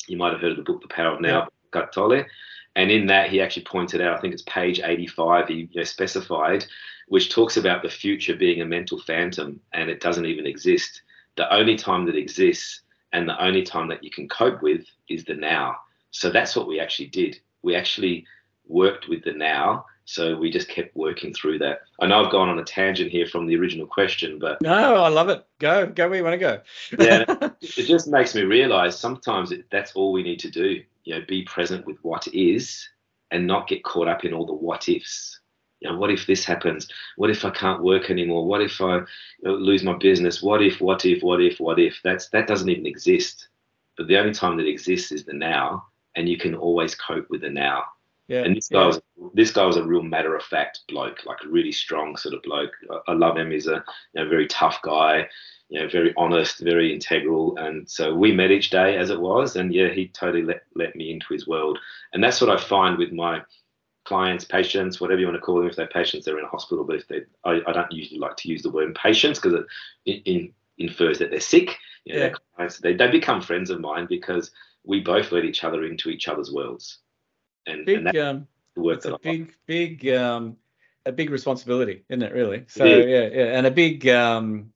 [0.06, 1.86] You might have heard of the book The Power of Now, yeah.
[1.92, 2.24] Tolle.
[2.74, 5.84] And in that, he actually pointed out, I think it's page 85, he you know,
[5.84, 6.64] specified,
[7.08, 11.02] which talks about the future being a mental phantom and it doesn't even exist
[11.36, 12.82] the only time that exists
[13.12, 15.76] and the only time that you can cope with is the now.
[16.12, 17.40] So that's what we actually did.
[17.62, 18.26] We actually
[18.66, 19.86] worked with the now.
[20.04, 21.80] So we just kept working through that.
[22.00, 25.08] I know I've gone on a tangent here from the original question, but no, I
[25.08, 25.44] love it.
[25.58, 26.60] Go, go where you want to go.
[26.98, 27.24] yeah,
[27.60, 30.82] it just makes me realize sometimes it, that's all we need to do.
[31.04, 32.88] You know, be present with what is,
[33.30, 35.40] and not get caught up in all the what ifs
[35.82, 36.88] you know, what if this happens?
[37.16, 38.46] What if I can't work anymore?
[38.46, 40.40] What if I uh, lose my business?
[40.40, 41.98] What if, what if, what if, what if?
[42.04, 43.48] That's that doesn't even exist.
[43.96, 45.86] But the only time that exists is the now,
[46.16, 47.84] and you can always cope with the now.
[48.28, 48.86] Yeah, and this guy yeah.
[48.86, 49.00] was
[49.34, 52.42] this guy was a real matter of fact bloke, like a really strong sort of
[52.42, 52.72] bloke.
[53.06, 53.50] I, love him.
[53.50, 53.84] He's a
[54.14, 55.28] you know, very tough guy,
[55.68, 57.56] you know, very honest, very integral.
[57.58, 60.94] And so we met each day as it was, and yeah, he totally let let
[60.96, 61.78] me into his world.
[62.12, 63.42] And that's what I find with my
[64.04, 65.68] clients, patients, whatever you want to call them.
[65.68, 66.84] If they're patients, they're in a hospital.
[66.84, 69.66] But if they, I, I don't usually like to use the word patients because it,
[70.06, 71.76] it in, infers that they're sick.
[72.04, 72.32] You know, yeah.
[72.56, 74.50] Clients, they, they become friends of mine because
[74.84, 76.98] we both let each other into each other's worlds.
[77.66, 79.58] And, big, and that's um, the work that a I big, like.
[79.66, 80.56] big, um,
[81.06, 82.32] a big responsibility, isn't it?
[82.32, 82.64] Really.
[82.68, 83.58] So yeah, yeah, yeah.
[83.58, 84.08] and a big.
[84.08, 84.72] Um,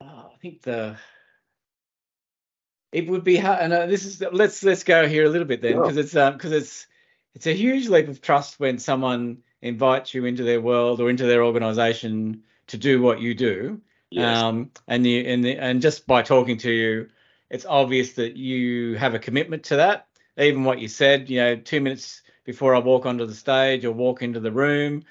[0.00, 0.96] oh, I think the
[2.92, 3.60] it would be hard.
[3.60, 6.34] And uh, this is let's let's go here a little bit then because it's um
[6.34, 6.86] because it's
[7.34, 11.26] it's a huge leap of trust when someone invites you into their world or into
[11.26, 13.80] their organization to do what you do.
[14.10, 14.38] Yes.
[14.38, 17.08] Um, and you and the, and just by talking to you,
[17.50, 20.08] it's obvious that you have a commitment to that.
[20.38, 23.92] Even what you said, you know, two minutes before I walk onto the stage or
[23.92, 25.02] walk into the room,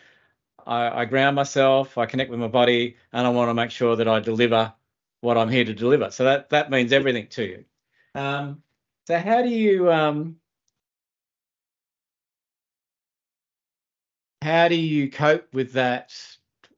[0.65, 3.95] I, I ground myself, I connect with my body, and I want to make sure
[3.95, 4.73] that I deliver
[5.21, 6.11] what I'm here to deliver.
[6.11, 7.65] So that that means everything to you.
[8.15, 8.61] Um,
[9.07, 10.37] so how do you um,
[14.41, 16.13] how do you cope with that?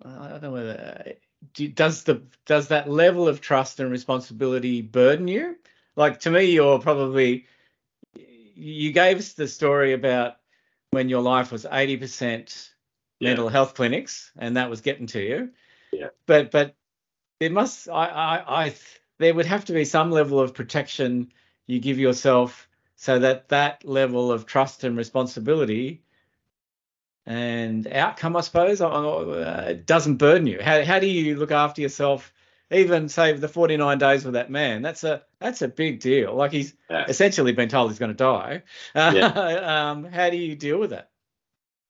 [0.04, 1.16] I don't know whether
[1.54, 5.56] do, does the does that level of trust and responsibility burden you?
[5.96, 7.46] Like to me, you're probably
[8.16, 10.36] you gave us the story about
[10.92, 12.70] when your life was 80%
[13.20, 13.30] yeah.
[13.30, 15.50] mental health clinics, and that was getting to you.
[15.92, 16.10] Yeah.
[16.26, 16.76] But but
[17.40, 18.76] there must I I, I
[19.18, 21.32] there would have to be some level of protection
[21.68, 26.02] you give yourself so that that level of trust and responsibility
[27.30, 30.60] and outcome, I suppose, uh, doesn't burden you.
[30.62, 32.34] How, how do you look after yourself?
[32.72, 36.36] Even say the 49 days with that man, that's a that's a big deal.
[36.36, 37.06] Like he's yeah.
[37.08, 38.64] essentially been told he's going to die.
[38.96, 39.26] Yeah.
[39.90, 41.10] um, how do you deal with that?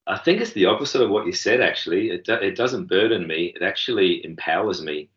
[0.08, 1.62] I think it's the opposite of what you said.
[1.62, 3.54] Actually, it do, it doesn't burden me.
[3.56, 5.10] It actually empowers me.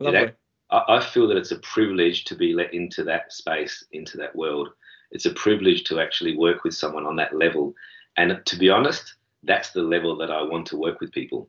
[0.00, 0.18] Lovely.
[0.20, 0.38] It,
[0.70, 4.34] I, I feel that it's a privilege to be let into that space, into that
[4.34, 4.70] world.
[5.12, 7.74] It's a privilege to actually work with someone on that level.
[8.16, 11.48] And to be honest, that's the level that I want to work with people.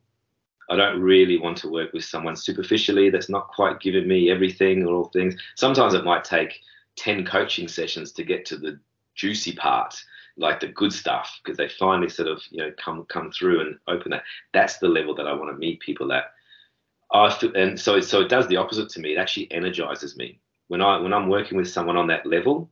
[0.70, 4.86] I don't really want to work with someone superficially that's not quite giving me everything
[4.86, 5.36] or all things.
[5.56, 6.60] Sometimes it might take
[6.98, 8.80] 10 coaching sessions to get to the
[9.16, 9.96] juicy part,
[10.38, 13.80] like the good stuff, because they finally sort of, you know, come come through and
[13.88, 14.24] open that.
[14.54, 16.26] That's the level that I want to meet people at.
[17.12, 19.14] I feel, and so so it does the opposite to me.
[19.14, 22.70] It actually energizes me when I when I'm working with someone on that level.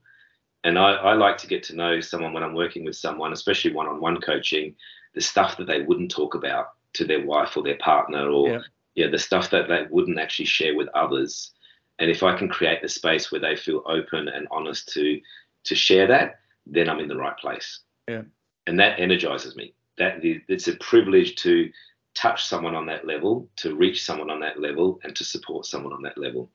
[0.63, 3.73] And I, I like to get to know someone when I'm working with someone, especially
[3.73, 4.75] one-on-one coaching,
[5.13, 8.59] the stuff that they wouldn't talk about to their wife or their partner, or yeah,
[8.95, 11.51] yeah the stuff that they wouldn't actually share with others.
[11.99, 15.19] And if I can create the space where they feel open and honest to
[15.65, 17.79] to share that, then I'm in the right place.
[18.07, 18.21] Yeah.
[18.67, 19.73] And that energizes me.
[19.97, 21.71] That it's a privilege to
[22.13, 25.93] touch someone on that level, to reach someone on that level, and to support someone
[25.93, 26.51] on that level.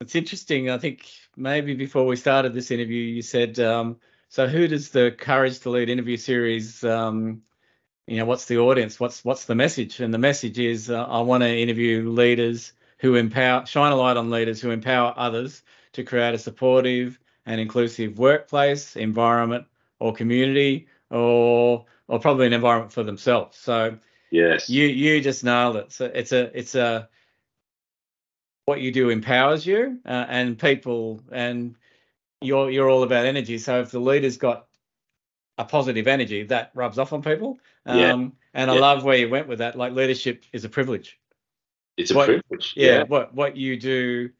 [0.00, 0.70] It's interesting.
[0.70, 3.96] I think maybe before we started this interview, you said, um,
[4.32, 6.82] "So who does the Courage to Lead interview series?
[6.82, 7.42] Um,
[8.06, 8.98] you know, what's the audience?
[8.98, 13.16] What's what's the message?" And the message is, uh, I want to interview leaders who
[13.16, 15.62] empower, shine a light on leaders who empower others
[15.92, 19.66] to create a supportive and inclusive workplace, environment,
[20.00, 23.58] or community, or or probably an environment for themselves.
[23.58, 23.98] So
[24.30, 24.70] Yes.
[24.70, 25.92] You you just nailed it.
[25.92, 27.10] So it's a it's a
[28.64, 31.76] what you do empowers you uh, and people and
[32.44, 33.58] you're you're all about energy.
[33.58, 34.66] So if the leader's got
[35.58, 37.58] a positive energy, that rubs off on people.
[37.86, 38.28] Um, yeah.
[38.54, 39.76] And I love where you went with that.
[39.76, 41.18] Like leadership is a privilege.
[41.96, 42.74] It's a what, privilege.
[42.76, 43.02] Yeah, yeah.
[43.04, 44.30] What what you do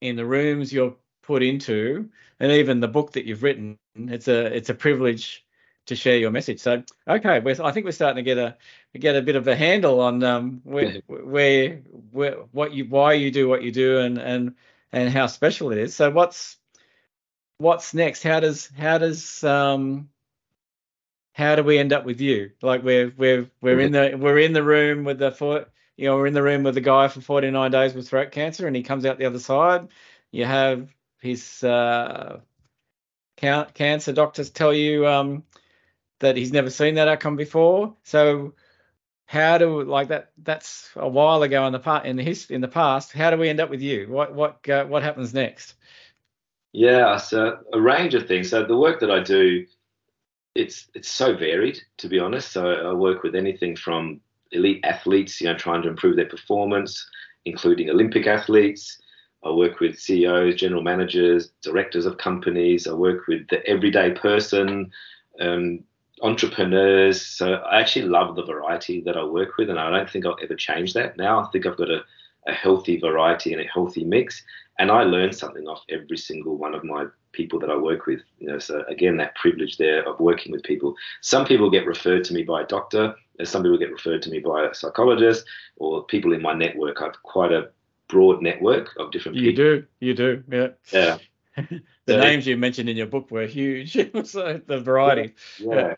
[0.00, 2.08] in the rooms you're put into,
[2.40, 5.44] and even the book that you've written, it's a it's a privilege
[5.86, 6.60] to share your message.
[6.60, 8.56] So okay, I think we're starting to get a
[8.98, 11.80] get a bit of a handle on um, where, where
[12.12, 14.54] where what you why you do what you do and and
[14.92, 15.94] and how special it is.
[15.94, 16.56] So what's
[17.58, 18.22] what's next?
[18.22, 20.08] How does how does um
[21.32, 22.52] how do we end up with you?
[22.62, 26.16] Like we're we're we're in the we're in the room with the foot you know
[26.16, 28.82] we're in the room with the guy for 49 days with throat cancer and he
[28.82, 29.88] comes out the other side.
[30.30, 30.88] You have
[31.20, 32.40] his uh,
[33.36, 35.44] cancer doctors tell you um,
[36.20, 37.94] that he's never seen that outcome before.
[38.02, 38.54] So
[39.24, 40.32] how do like that?
[40.42, 43.12] That's a while ago in the part in the his in the past.
[43.12, 44.06] How do we end up with you?
[44.08, 45.74] What what uh, what happens next?
[46.76, 48.50] Yeah, so a range of things.
[48.50, 49.66] So the work that I do,
[50.54, 52.52] it's it's so varied to be honest.
[52.52, 54.20] So I work with anything from
[54.52, 57.08] elite athletes, you know, trying to improve their performance,
[57.46, 58.98] including Olympic athletes.
[59.42, 62.86] I work with CEOs, general managers, directors of companies.
[62.86, 64.90] I work with the everyday person,
[65.40, 65.82] um,
[66.20, 67.22] entrepreneurs.
[67.22, 70.36] So I actually love the variety that I work with, and I don't think I'll
[70.42, 71.16] ever change that.
[71.16, 72.04] Now I think I've got a,
[72.46, 74.42] a healthy variety and a healthy mix,
[74.78, 78.20] and I learn something off every single one of my people that I work with.
[78.38, 80.94] You know, so again, that privilege there of working with people.
[81.20, 83.14] Some people get referred to me by a doctor.
[83.44, 85.44] Some people get referred to me by a psychologist
[85.76, 87.02] or people in my network.
[87.02, 87.70] I've quite a
[88.08, 89.64] broad network of different you people.
[89.64, 90.68] You do, you do, yeah.
[90.92, 91.18] Yeah.
[91.56, 91.82] the
[92.14, 93.92] so, names you mentioned in your book were huge.
[94.24, 95.34] so the variety.
[95.58, 95.94] Yeah, yeah.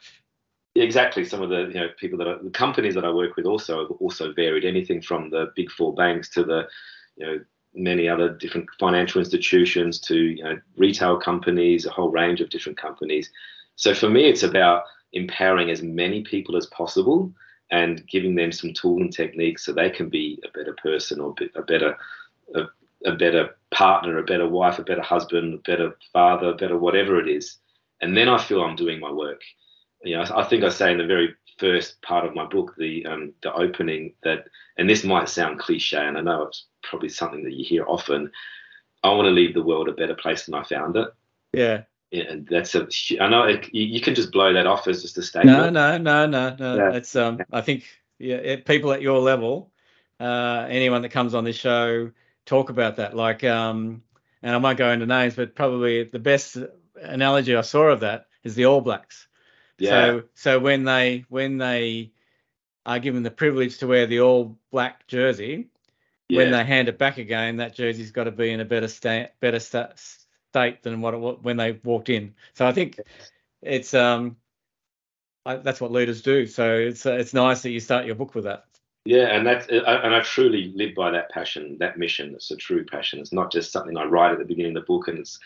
[0.82, 1.24] Exactly.
[1.24, 3.80] Some of the you know people that are, the companies that I work with also
[3.80, 4.64] have also varied.
[4.64, 6.68] Anything from the big four banks to the
[7.16, 7.40] you know
[7.74, 12.78] many other different financial institutions to you know retail companies, a whole range of different
[12.78, 13.30] companies.
[13.76, 17.32] So for me, it's about empowering as many people as possible
[17.70, 21.34] and giving them some tools and techniques so they can be a better person or
[21.56, 21.96] a better
[22.54, 22.62] a,
[23.06, 27.18] a better partner, a better wife, a better husband, a better father, a better whatever
[27.20, 27.58] it is.
[28.00, 29.40] And then I feel I'm doing my work.
[30.02, 33.04] You know, I think I say in the very first part of my book, the
[33.06, 34.46] um, the opening that,
[34.76, 38.30] and this might sound cliche, and I know it's probably something that you hear often.
[39.02, 41.08] I want to leave the world a better place than I found it.
[41.52, 41.82] Yeah.
[42.10, 42.88] Yeah, and that's a.
[43.20, 45.74] I know it, you, you, can just blow that off as just a statement.
[45.74, 46.76] No, no, no, no, no.
[46.76, 46.96] Yeah.
[46.96, 47.38] It's um.
[47.52, 47.84] I think
[48.18, 49.72] yeah, people at your level,
[50.18, 52.10] uh, anyone that comes on this show,
[52.46, 53.14] talk about that.
[53.14, 54.02] Like, um,
[54.42, 56.56] and I won't go into names, but probably the best
[57.00, 59.27] analogy I saw of that is the All Blacks.
[59.78, 59.90] Yeah.
[59.90, 62.12] So, so when they when they
[62.84, 65.68] are given the privilege to wear the All Black jersey,
[66.28, 66.38] yeah.
[66.38, 69.30] when they hand it back again, that jersey's got to be in a better state,
[69.40, 72.34] better st- state than what it was when they walked in.
[72.54, 72.98] So I think
[73.62, 74.36] it's um,
[75.46, 76.46] I, that's what leaders do.
[76.46, 78.64] So it's uh, it's nice that you start your book with that.
[79.04, 82.34] Yeah, and that's uh, and I truly live by that passion, that mission.
[82.34, 83.20] It's a true passion.
[83.20, 85.38] It's not just something I write at the beginning of the book and it's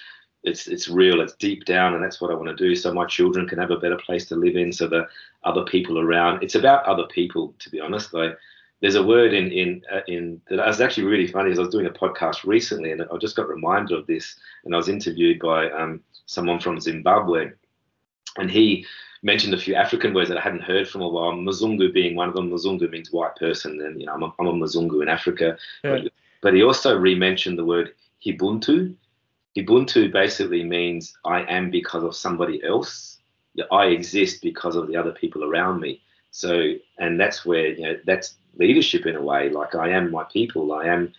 [0.43, 2.75] it's it's real, it's deep down, and that's what I want to do.
[2.75, 5.09] So my children can have a better place to live in, so the
[5.45, 6.43] other people around.
[6.43, 8.13] It's about other people, to be honest.
[8.13, 8.37] Like
[8.81, 11.53] there's a word in in uh, in that was actually really funny.
[11.53, 14.75] As I was doing a podcast recently, and I just got reminded of this, and
[14.75, 17.53] I was interviewed by um, someone from Zimbabwe,
[18.37, 18.85] and he
[19.23, 21.33] mentioned a few African words that I hadn't heard from a while.
[21.33, 22.51] Mzungu being one of them.
[22.51, 25.57] Mzungu means white person, and you know I'm a, I'm a Mzungu in Africa.
[25.85, 25.99] Yeah.
[26.03, 27.95] But, but he also re-mentioned the word
[28.27, 28.97] Ubuntu,
[29.57, 33.19] Ubuntu basically means I am because of somebody else.
[33.71, 36.01] I exist because of the other people around me.
[36.31, 39.51] So, and that's where you know that's leadership in a way.
[39.51, 40.73] Like I am my people.
[40.73, 41.13] I am.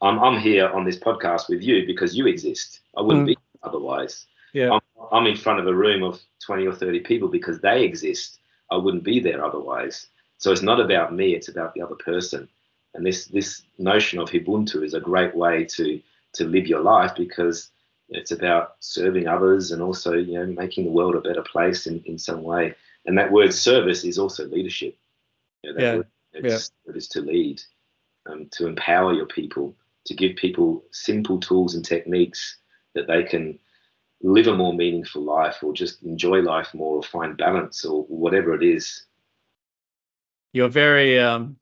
[0.00, 2.80] I'm, I'm here on this podcast with you because you exist.
[2.96, 3.28] I wouldn't mm.
[3.28, 4.26] be otherwise.
[4.52, 4.72] Yeah.
[4.72, 4.80] I'm,
[5.12, 8.38] I'm in front of a room of 20 or 30 people because they exist.
[8.70, 10.08] I wouldn't be there otherwise.
[10.38, 11.34] So it's not about me.
[11.34, 12.48] It's about the other person.
[12.94, 16.00] And this this notion of Ubuntu is a great way to
[16.34, 17.70] to live your life because
[18.08, 22.02] it's about serving others and also you know making the world a better place in,
[22.04, 22.74] in some way
[23.06, 24.96] and that word service is also leadership
[25.62, 25.96] you know, yeah.
[25.96, 26.90] Word, it's, yeah.
[26.90, 27.60] it is to lead
[28.26, 29.74] um, to empower your people
[30.06, 32.58] to give people simple tools and techniques
[32.94, 33.58] that they can
[34.22, 38.54] live a more meaningful life or just enjoy life more or find balance or whatever
[38.54, 39.04] it is
[40.52, 41.56] you're very um,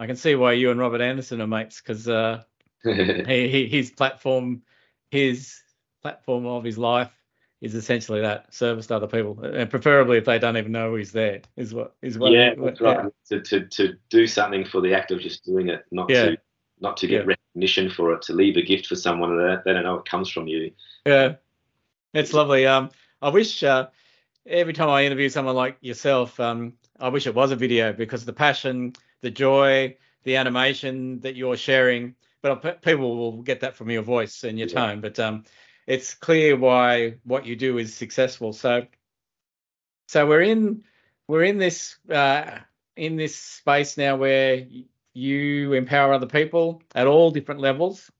[0.00, 2.42] i can see why you and robert anderson are mates because uh,
[2.84, 4.62] he, he, his platform
[5.10, 5.60] his
[6.02, 7.12] platform of his life
[7.60, 11.12] is essentially that service to other people, and preferably if they don't even know he's
[11.12, 12.32] there, is what is what.
[12.32, 13.06] Yeah, that's right.
[13.30, 16.24] To, to to do something for the act of just doing it, not yeah.
[16.24, 16.38] to
[16.80, 17.34] not to get yeah.
[17.34, 20.30] recognition for it, to leave a gift for someone that they don't know it comes
[20.30, 20.70] from you.
[21.04, 21.34] Yeah,
[22.14, 22.66] it's lovely.
[22.66, 22.90] Um,
[23.20, 23.88] I wish uh,
[24.46, 28.24] every time I interview someone like yourself, um, I wish it was a video because
[28.24, 32.14] the passion, the joy, the animation that you're sharing.
[32.40, 34.74] But people will get that from your voice and your yeah.
[34.74, 35.00] tone.
[35.00, 35.42] But um,
[35.88, 38.52] it's clear why what you do is successful.
[38.52, 38.86] So,
[40.06, 40.84] so we're in
[41.26, 42.58] we're in this uh,
[42.94, 44.66] in this space now where
[45.14, 48.10] you empower other people at all different levels.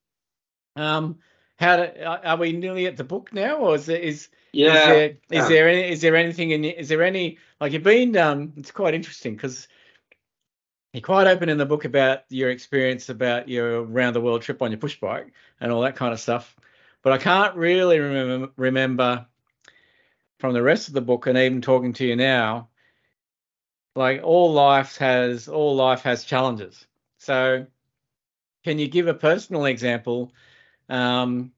[0.76, 1.18] Um,
[1.58, 4.86] how do, are we nearly at the book now, or is there is yeah is
[4.86, 8.54] there, is there any, is there anything in is there any like you've been um
[8.56, 9.68] it's quite interesting because
[10.94, 14.62] you're quite open in the book about your experience about your round the world trip
[14.62, 16.56] on your push bike and all that kind of stuff
[17.02, 19.26] but I can't really remember, remember
[20.38, 22.68] from the rest of the book and even talking to you now,
[23.96, 26.86] like all life has all life has challenges.
[27.18, 27.66] So
[28.64, 30.32] can you give a personal example?
[30.88, 31.52] Um,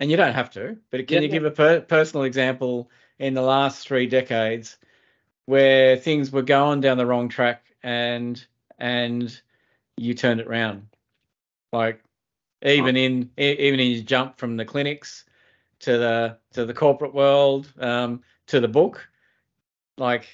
[0.00, 3.34] and you don't have to, but can yeah, you give a per- personal example in
[3.34, 4.78] the last three decades
[5.46, 8.44] where things were going down the wrong track and
[8.78, 9.40] and
[9.96, 10.88] you turned it around?
[11.72, 12.02] Like
[12.64, 15.24] even in even in his jump from the clinics
[15.80, 19.08] to the to the corporate world um, to the book.
[19.98, 20.26] Like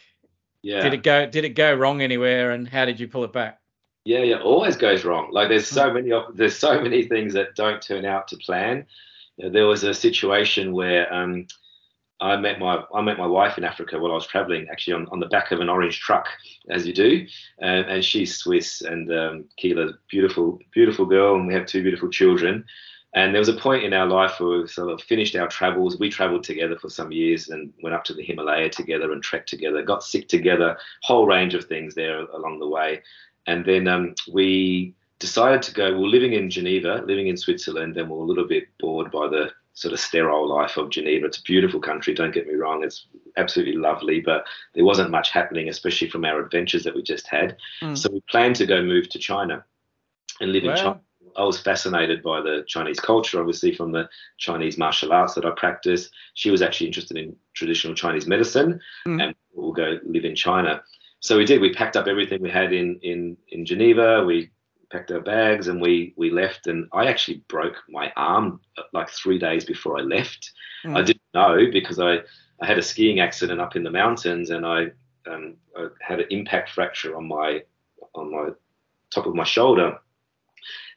[0.62, 0.80] yeah.
[0.82, 3.60] did it go did it go wrong anywhere and how did you pull it back?
[4.04, 5.30] Yeah yeah always goes wrong.
[5.32, 5.94] Like there's so hmm.
[5.94, 8.86] many there's so many things that don't turn out to plan.
[9.36, 11.46] You know, there was a situation where um,
[12.20, 15.06] I met my I met my wife in Africa while I was traveling, actually on,
[15.12, 16.26] on the back of an orange truck,
[16.68, 17.26] as you do,
[17.60, 22.08] and, and she's Swiss, and um, Keela's beautiful beautiful girl, and we have two beautiful
[22.10, 22.64] children.
[23.14, 25.98] And there was a point in our life where we sort of finished our travels.
[25.98, 29.48] We traveled together for some years and went up to the Himalaya together and trekked
[29.48, 33.02] together, got sick together, whole range of things there along the way.
[33.46, 35.92] And then um, we decided to go.
[35.92, 39.10] We were living in Geneva, living in Switzerland, and we were a little bit bored
[39.10, 41.26] by the sort of sterile life of Geneva.
[41.26, 42.82] It's a beautiful country, don't get me wrong.
[42.82, 43.06] It's
[43.36, 47.56] absolutely lovely, but there wasn't much happening, especially from our adventures that we just had.
[47.80, 47.96] Mm.
[47.96, 49.64] So we planned to go move to China
[50.40, 50.70] and live wow.
[50.70, 51.00] in China.
[51.36, 54.08] I was fascinated by the Chinese culture, obviously from the
[54.38, 56.10] Chinese martial arts that I practice.
[56.34, 59.22] She was actually interested in traditional Chinese medicine, mm.
[59.22, 60.82] and we'll go live in China.
[61.20, 61.60] So we did.
[61.60, 64.24] We packed up everything we had in in in Geneva.
[64.24, 64.50] We
[64.90, 69.10] packed our bags and we we left and I actually broke my arm uh, like
[69.10, 70.50] three days before I left.
[70.84, 70.96] Mm.
[70.96, 72.18] I didn't know because I,
[72.60, 74.86] I had a skiing accident up in the mountains and I,
[75.26, 77.62] um, I had an impact fracture on my
[78.14, 78.48] on my
[79.10, 79.98] top of my shoulder.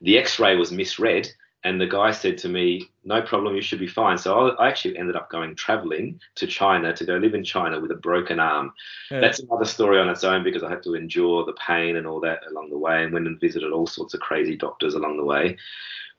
[0.01, 1.29] The X-ray was misread
[1.63, 4.97] and the guy said to me, "No problem, you should be fine." So I, actually
[4.97, 8.73] ended up going traveling to China to go live in China with a broken arm.
[9.11, 9.19] Yeah.
[9.19, 12.19] That's another story on its own because I had to endure the pain and all
[12.21, 15.25] that along the way, and went and visited all sorts of crazy doctors along the
[15.25, 15.57] way.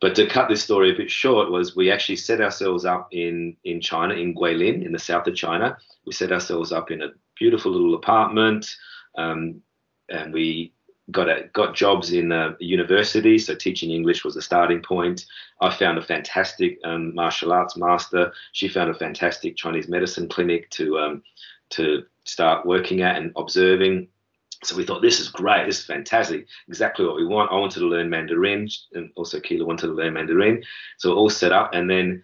[0.00, 3.56] But to cut this story a bit short, was we actually set ourselves up in
[3.64, 5.76] in China, in Guilin, in the south of China.
[6.06, 8.76] We set ourselves up in a beautiful little apartment,
[9.16, 9.62] um,
[10.08, 10.72] and we
[11.12, 15.26] got a, got jobs in a university, so teaching English was a starting point.
[15.60, 18.32] I found a fantastic um, martial arts master.
[18.52, 21.22] She found a fantastic Chinese medicine clinic to um,
[21.70, 24.08] to start working at and observing.
[24.64, 27.50] So we thought this is great, this is fantastic, exactly what we want.
[27.50, 30.62] I wanted to learn Mandarin, and also Keela wanted to learn Mandarin.
[30.98, 32.22] So all set up, and then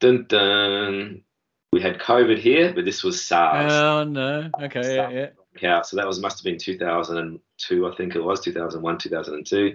[0.00, 1.22] dun dun,
[1.72, 3.72] we had COVID here, but this was SARS.
[3.72, 5.28] Oh no, okay, SARS yeah, yeah
[5.64, 5.86] out.
[5.86, 9.74] So that was must have been 2002, I think it was 2001, 2002,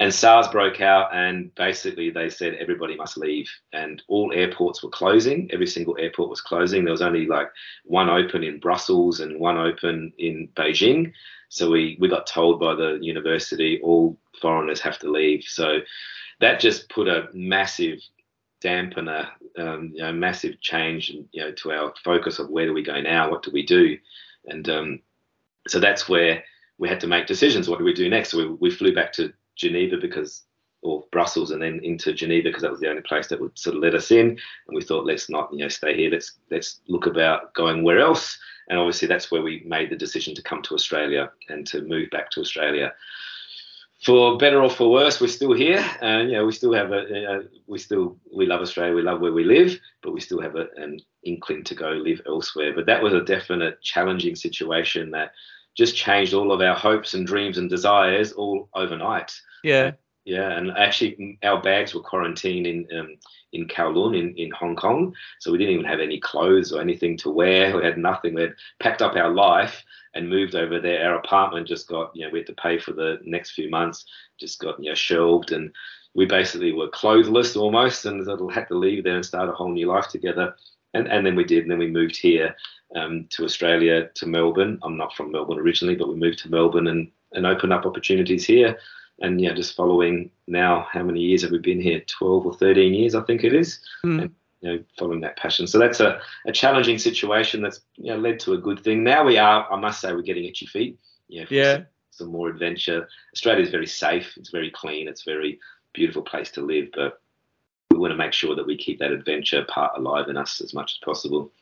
[0.00, 4.90] and SARS broke out, and basically they said everybody must leave, and all airports were
[4.90, 5.50] closing.
[5.52, 6.84] Every single airport was closing.
[6.84, 7.48] There was only like
[7.84, 11.12] one open in Brussels and one open in Beijing.
[11.48, 15.44] So we we got told by the university all foreigners have to leave.
[15.44, 15.78] So
[16.40, 17.98] that just put a massive
[18.62, 22.82] dampener, um, you know, massive change, you know, to our focus of where do we
[22.82, 23.30] go now?
[23.30, 23.96] What do we do?
[24.46, 25.00] And um,
[25.66, 26.42] so that's where
[26.78, 27.68] we had to make decisions.
[27.68, 28.30] What do we do next?
[28.30, 30.44] So we, we flew back to Geneva because,
[30.82, 33.76] or Brussels, and then into Geneva because that was the only place that would sort
[33.76, 34.28] of let us in.
[34.28, 36.10] And we thought, let's not, you know, stay here.
[36.10, 38.38] Let's let's look about going where else.
[38.68, 42.10] And obviously, that's where we made the decision to come to Australia and to move
[42.10, 42.92] back to Australia.
[44.04, 47.42] For better or for worse, we're still here, and you know we still have a,
[47.66, 50.68] we still we love Australia, we love where we live, but we still have a,
[50.76, 52.72] an inkling to go live elsewhere.
[52.74, 55.32] But that was a definite challenging situation that
[55.76, 59.32] just changed all of our hopes and dreams and desires all overnight.
[59.62, 59.92] Yeah.
[60.24, 63.16] Yeah, and actually, our bags were quarantined in um,
[63.54, 67.16] in Kowloon in, in Hong Kong, so we didn't even have any clothes or anything
[67.18, 67.74] to wear.
[67.74, 68.34] We had nothing.
[68.34, 69.82] We had packed up our life
[70.14, 71.08] and moved over there.
[71.08, 74.04] Our apartment just got, you know, we had to pay for the next few months,
[74.38, 75.72] just got, you know, shelved, and
[76.14, 79.86] we basically were clothless almost, and had to leave there and start a whole new
[79.86, 80.54] life together.
[80.94, 82.56] And and then we did, and then we moved here
[82.96, 84.78] um, to Australia, to Melbourne.
[84.82, 88.44] I'm not from Melbourne originally, but we moved to Melbourne and, and opened up opportunities
[88.44, 88.78] here.
[89.20, 92.00] And yeah, just following now, how many years have we been here?
[92.06, 93.80] 12 or 13 years, I think it is.
[94.04, 94.22] Mm.
[94.22, 95.66] And, you know, following that passion.
[95.66, 99.04] So that's a, a challenging situation that's you know, led to a good thing.
[99.04, 100.98] Now we are, I must say, we're getting itchy feet.
[101.28, 101.74] You know, yeah.
[101.74, 103.08] Some, some more adventure.
[103.34, 104.36] Australia is very safe.
[104.36, 105.08] It's very clean.
[105.08, 105.60] It's a very
[105.92, 106.88] beautiful place to live.
[106.94, 107.20] But
[107.98, 110.92] want to make sure that we keep that adventure part alive in us as much
[110.92, 111.52] as possible.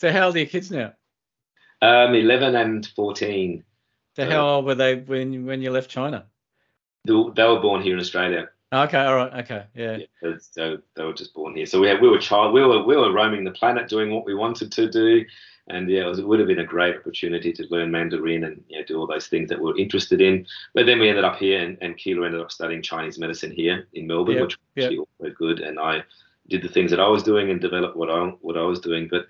[0.00, 0.92] So how old are your kids now?
[1.82, 3.64] Um, eleven and fourteen.
[4.16, 6.26] So how old were they when when you left China?
[7.04, 8.48] They, they were born here in Australia.
[8.72, 9.98] Okay, all right, okay, yeah.
[10.22, 11.66] yeah so they were just born here.
[11.66, 14.24] So we had, we were child we were we were roaming the planet doing what
[14.24, 15.24] we wanted to do,
[15.68, 18.62] and yeah, it, was, it would have been a great opportunity to learn Mandarin and
[18.68, 20.46] you know, do all those things that we we're interested in.
[20.74, 23.88] But then we ended up here, and, and Keela ended up studying Chinese medicine here
[23.94, 24.98] in Melbourne, yep, which was yep.
[24.98, 25.60] also good.
[25.60, 26.02] And I
[26.48, 29.08] did the things that I was doing and developed what I what I was doing.
[29.10, 29.26] But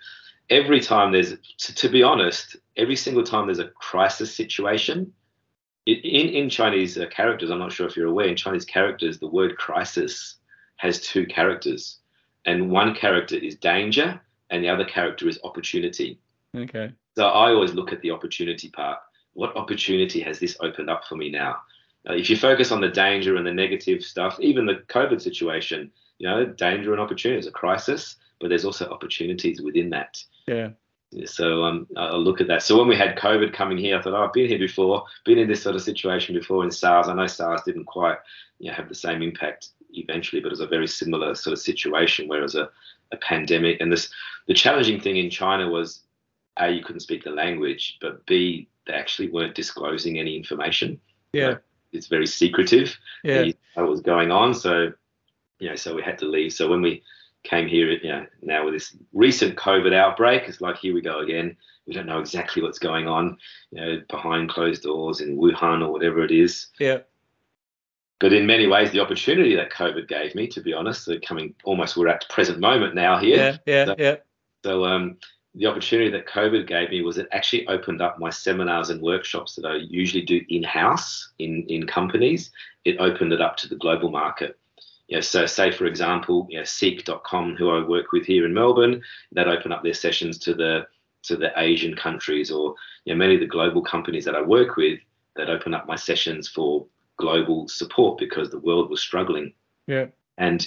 [0.51, 5.12] every time there's, to, to, be honest, every single time there's a crisis situation,
[5.87, 5.97] in,
[6.30, 9.57] in Chinese uh, characters, I'm not sure if you're aware, in Chinese characters, the word
[9.57, 10.37] crisis
[10.76, 11.99] has two characters.
[12.47, 14.20] And one character is danger,
[14.51, 16.18] and the other character is opportunity.
[16.55, 16.92] Okay.
[17.16, 18.98] So I always look at the opportunity part.
[19.34, 21.57] What opportunity has this opened up for me now?
[22.09, 25.90] Uh, if you focus on the danger and the negative stuff, even the COVID situation,
[26.18, 30.22] you know, danger and opportunity is a crisis, but there's also opportunities within that.
[30.46, 30.70] Yeah.
[31.26, 32.62] So um, I'll look at that.
[32.62, 35.38] So when we had COVID coming here, I thought, oh, I've been here before, been
[35.38, 37.09] in this sort of situation before in SARS.
[37.09, 38.18] I know SARS didn't quite
[38.59, 41.61] you know, have the same impact eventually, but it was a very similar sort of
[41.61, 42.68] situation where it was a,
[43.12, 43.80] a pandemic.
[43.80, 44.11] And this,
[44.48, 46.00] the challenging thing in China was,
[46.59, 51.00] A, you couldn't speak the language, but B, they actually weren't disclosing any information.
[51.32, 51.57] Yeah.
[51.92, 52.96] it's very secretive.
[53.22, 53.46] Yeah.
[53.74, 54.55] What was going on.
[54.55, 54.92] So,
[55.59, 56.52] you know, so we had to leave.
[56.52, 57.02] So when we
[57.42, 61.20] came here, you know, now with this recent COVID outbreak, it's like here we go
[61.20, 61.57] again.
[61.86, 63.36] We don't know exactly what's going on,
[63.70, 66.68] you know, behind closed doors in Wuhan or whatever it is.
[66.78, 66.98] Yeah.
[68.20, 71.55] But in many ways, the opportunity that COVID gave me, to be honest, so coming
[71.64, 73.36] almost we're at the present moment now here.
[73.36, 74.16] Yeah, yeah, so, yeah.
[74.64, 75.18] So um,
[75.55, 79.55] the opportunity that COVID gave me was it actually opened up my seminars and workshops
[79.55, 82.50] that I usually do in house in in companies.
[82.84, 84.59] It opened it up to the global market
[85.09, 88.55] you know, so say for example, you know, Seek.com, who I work with here in
[88.55, 89.02] Melbourne,
[89.32, 90.86] that open up their sessions to the
[91.24, 92.74] to the Asian countries, or
[93.05, 95.00] you know, many of the global companies that I work with
[95.36, 96.86] that open up my sessions for
[97.16, 99.52] global support because the world was struggling.
[99.86, 100.07] Yeah.
[100.38, 100.66] And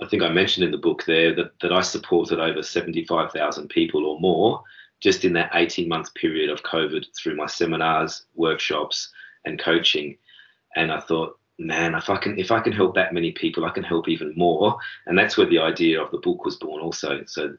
[0.00, 4.06] I think I mentioned in the book there that, that I supported over 75,000 people
[4.06, 4.62] or more
[5.00, 9.10] just in that 18 month period of COVID through my seminars, workshops,
[9.44, 10.16] and coaching.
[10.74, 13.70] And I thought, man, if I can if I can help that many people, I
[13.70, 14.76] can help even more.
[15.06, 17.22] And that's where the idea of the book was born also.
[17.26, 17.56] So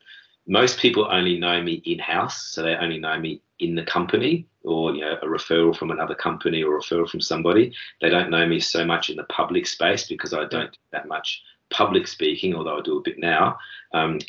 [0.47, 4.47] most people only know me in house, so they only know me in the company,
[4.63, 7.73] or you know a referral from another company or a referral from somebody.
[8.01, 11.07] They don't know me so much in the public space because I don't do that
[11.07, 13.57] much public speaking, although I do a bit now.
[13.93, 14.19] Um,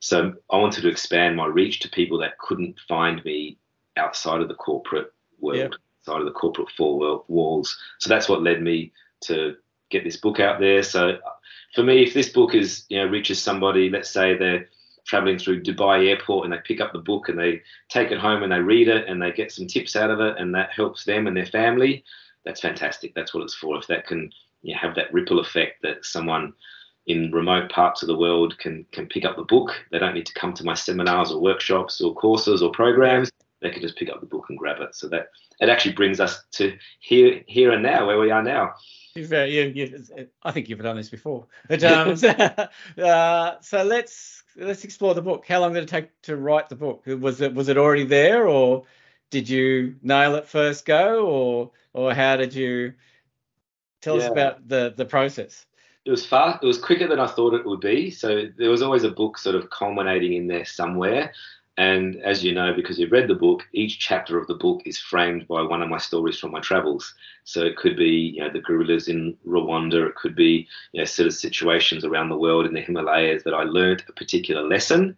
[0.00, 3.58] so I wanted to expand my reach to people that couldn't find me
[3.96, 5.72] outside of the corporate world, yep.
[6.00, 7.76] outside of the corporate four walls.
[8.00, 8.92] So that's what led me
[9.22, 9.56] to
[9.90, 10.82] get this book out there.
[10.82, 11.18] So
[11.74, 14.68] for me, if this book is you know reaches somebody, let's say they're
[15.06, 18.42] traveling through Dubai airport and they pick up the book and they take it home
[18.42, 21.04] and they read it and they get some tips out of it and that helps
[21.04, 22.04] them and their family,
[22.44, 23.14] that's fantastic.
[23.14, 23.78] That's what it's for.
[23.78, 24.30] If that can
[24.62, 26.54] you know, have that ripple effect that someone
[27.06, 29.70] in remote parts of the world can can pick up the book.
[29.90, 33.30] They don't need to come to my seminars or workshops or courses or programs.
[33.60, 34.94] They can just pick up the book and grab it.
[34.94, 35.28] So that
[35.60, 38.74] it actually brings us to here here and now where we are now.
[39.14, 41.46] You've, uh, you, you, I think you've done this before.
[41.68, 42.16] But, um,
[42.98, 45.46] uh, so let's let's explore the book.
[45.46, 47.04] How long did it take to write the book?
[47.06, 48.84] Was it was it already there, or
[49.30, 52.94] did you nail it first go, or or how did you
[54.00, 54.24] tell yeah.
[54.24, 55.64] us about the the process?
[56.04, 56.62] It was fast.
[56.62, 58.10] It was quicker than I thought it would be.
[58.10, 61.32] So there was always a book sort of culminating in there somewhere.
[61.76, 64.98] And as you know, because you've read the book, each chapter of the book is
[64.98, 67.12] framed by one of my stories from my travels.
[67.44, 70.06] So it could be, you know, the gorillas in Rwanda.
[70.06, 73.54] It could be, you know, sort of situations around the world in the Himalayas that
[73.54, 75.16] I learned a particular lesson,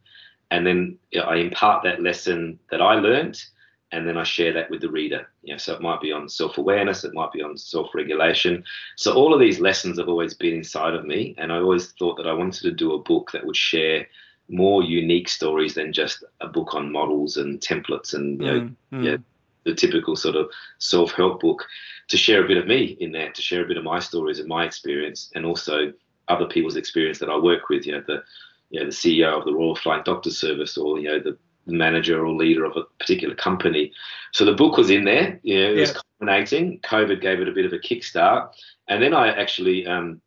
[0.50, 3.44] and then you know, I impart that lesson that I learned
[3.92, 5.28] and then I share that with the reader.
[5.42, 8.64] You know, so it might be on self-awareness, it might be on self-regulation.
[8.96, 12.16] So all of these lessons have always been inside of me, and I always thought
[12.16, 14.06] that I wanted to do a book that would share
[14.48, 18.74] more unique stories than just a book on models and templates and you know, mm,
[18.92, 19.04] mm.
[19.04, 19.16] yeah,
[19.64, 21.64] the typical sort of self-help book.
[22.10, 24.38] To share a bit of me in there, to share a bit of my stories
[24.38, 25.92] and my experience, and also
[26.28, 27.84] other people's experience that I work with.
[27.84, 28.22] You know, the
[28.70, 31.36] you know the CEO of the Royal Flying Doctor Service, or you know the
[31.66, 33.92] manager or leader of a particular company.
[34.32, 35.40] So the book was in there.
[35.42, 35.80] You know, it yeah.
[35.80, 36.80] was culminating.
[36.80, 38.50] COVID gave it a bit of a kickstart,
[38.88, 40.20] and then I actually, um,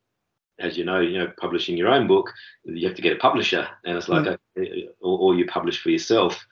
[0.59, 2.31] as you know, you know, publishing your own book,
[2.63, 4.37] you have to get a publisher, and it's like, mm.
[4.57, 6.45] a, or, or, you publish for yourself.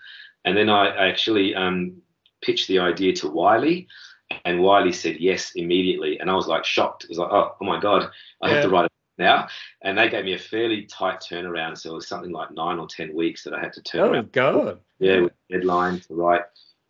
[0.46, 2.02] And then I, I actually um,
[2.42, 3.88] pitched the idea to Wiley,
[4.46, 7.04] and Wiley said yes immediately, and I was like shocked.
[7.04, 8.10] It was like, oh, oh my god,
[8.42, 8.54] I yeah.
[8.56, 8.87] have to write
[9.18, 9.48] now,
[9.82, 11.78] and they gave me a fairly tight turnaround.
[11.78, 14.02] So it was something like nine or ten weeks that I had to turn.
[14.02, 14.32] Oh around.
[14.32, 14.80] God!
[15.00, 16.42] Yeah, with deadline to write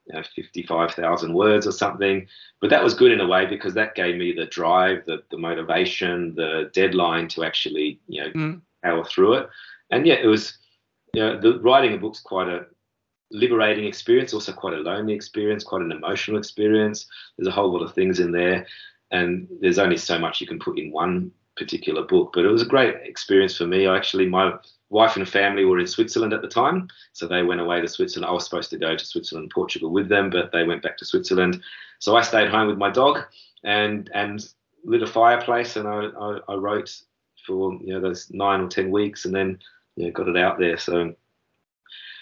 [0.07, 2.27] you know, 55,000 words or something.
[2.61, 5.37] But that was good in a way because that gave me the drive, the, the
[5.37, 8.61] motivation, the deadline to actually, you know, mm.
[8.83, 9.49] power through it.
[9.91, 10.57] And yeah, it was,
[11.13, 12.65] you know, the writing a book's quite a
[13.31, 17.05] liberating experience, also quite a lonely experience, quite an emotional experience.
[17.37, 18.65] There's a whole lot of things in there.
[19.11, 22.31] And there's only so much you can put in one particular book.
[22.33, 23.87] But it was a great experience for me.
[23.87, 24.53] I actually, my
[24.89, 28.29] wife and family were in Switzerland at the time, so they went away to Switzerland.
[28.29, 30.97] I was supposed to go to Switzerland and Portugal with them, but they went back
[30.97, 31.61] to Switzerland.
[31.99, 33.19] So I stayed home with my dog
[33.63, 34.47] and and
[34.85, 36.95] lit a fireplace, and I, I, I wrote
[37.45, 39.59] for you know those nine or ten weeks, and then
[39.95, 40.77] you know, got it out there.
[40.77, 41.15] So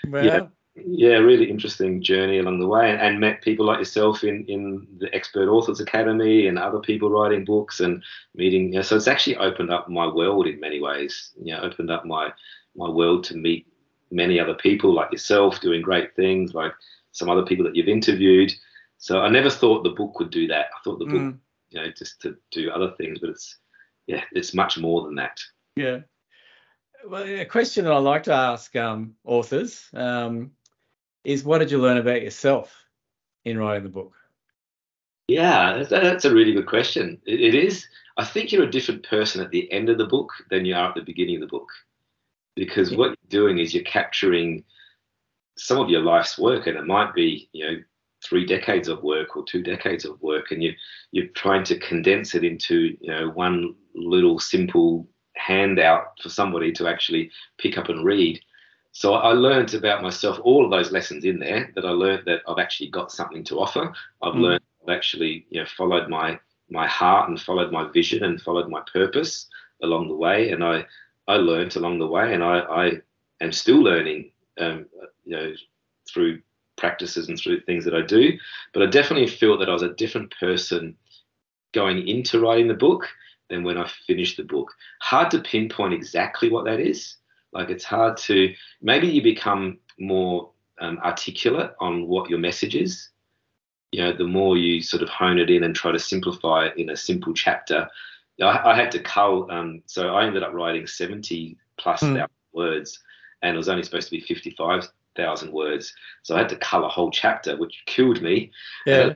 [0.08, 4.24] well, yeah yeah, really interesting journey along the way, and, and, met people like yourself
[4.24, 8.04] in in the Expert Authors Academy and other people writing books and
[8.34, 8.74] meeting.
[8.74, 11.32] You know, so it's actually opened up my world in many ways.
[11.42, 12.34] You know, opened up my
[12.76, 13.68] my world to meet
[14.12, 16.74] many other people like yourself doing great things, like
[17.12, 18.52] some other people that you've interviewed.
[18.98, 20.68] So I never thought the book would do that.
[20.76, 21.38] I thought the book, mm.
[21.70, 23.58] you know, just to do other things, but it's
[24.08, 25.40] yeah, it's much more than that.
[25.78, 26.00] Yeah.
[27.08, 29.88] Well, a question that I like to ask um, authors.
[29.94, 30.52] Um,
[31.26, 32.86] is what did you learn about yourself
[33.44, 34.14] in writing the book?
[35.28, 37.20] Yeah, that's a really good question.
[37.26, 37.88] It is.
[38.18, 40.90] I think you're a different person at the end of the book than you are
[40.90, 41.68] at the beginning of the book,
[42.56, 42.98] because yeah.
[42.98, 44.64] what you're doing is you're capturing
[45.58, 47.78] some of your life's work, and it might be you know
[48.24, 50.74] three decades of work or two decades of work, and you
[51.12, 56.88] you're trying to condense it into you know one little simple handout for somebody to
[56.88, 58.40] actually pick up and read.
[58.96, 62.44] So I learned about myself, all of those lessons in there that I learned that
[62.48, 63.94] I've actually got something to offer.
[64.22, 64.40] I've mm.
[64.40, 66.40] learned I've actually, you know, followed my
[66.70, 69.48] my heart and followed my vision and followed my purpose
[69.84, 70.52] along the way.
[70.52, 70.86] And I
[71.28, 72.92] I learned along the way, and I I
[73.42, 74.32] am still learning,
[74.62, 74.86] um,
[75.26, 75.54] you know,
[76.10, 76.42] through
[76.78, 78.40] practices and through things that I do.
[78.74, 80.96] But I definitely feel that I was a different person
[81.74, 83.10] going into writing the book
[83.50, 84.72] than when I finished the book.
[85.02, 87.18] Hard to pinpoint exactly what that is
[87.56, 93.10] like it's hard to maybe you become more um, articulate on what your message is.
[93.92, 96.78] You know, the more you sort of hone it in and try to simplify it
[96.78, 97.88] in a simple chapter.
[98.42, 102.28] I, I had to cull, um, so I ended up writing 70 plus mm.
[102.52, 103.00] words,
[103.42, 105.94] and it was only supposed to be 55 thousand words.
[106.24, 108.52] So I had to cull a whole chapter, which killed me.
[108.86, 109.14] Yeah.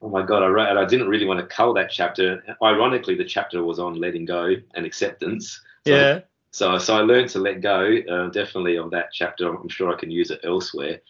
[0.00, 2.42] oh my god, I wrote, and I didn't really want to cull that chapter.
[2.62, 5.60] Ironically, the chapter was on letting go and acceptance.
[5.86, 6.20] So yeah.
[6.54, 7.98] So so I learned to let go.
[8.08, 9.52] Uh, definitely on that chapter.
[9.52, 11.00] I'm sure I can use it elsewhere.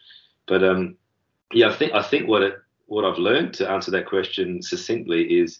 [0.47, 0.95] But um,
[1.53, 2.55] yeah, I think I think what it
[2.87, 5.59] what I've learned to answer that question succinctly is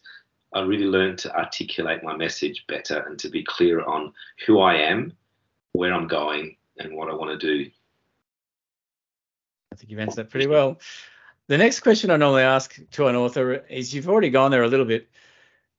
[0.54, 4.12] I really learned to articulate my message better and to be clear on
[4.48, 5.14] who I am,
[5.74, 7.70] where I'm going, and what I want to do.
[9.72, 10.80] I think you've answered that pretty well.
[11.48, 14.68] The next question I normally ask to an author is you've already gone there a
[14.68, 15.10] little bit.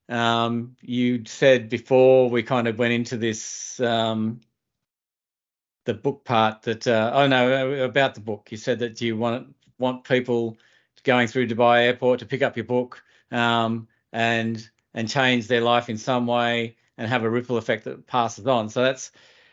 [0.09, 4.41] Um, you said before we kind of went into this, um,
[5.85, 8.49] the book part that, uh, oh no, about the book.
[8.51, 10.57] You said that you want want people
[11.05, 15.89] going through Dubai Airport to pick up your book um, and and change their life
[15.89, 18.69] in some way and have a ripple effect that passes on.
[18.69, 19.13] So that's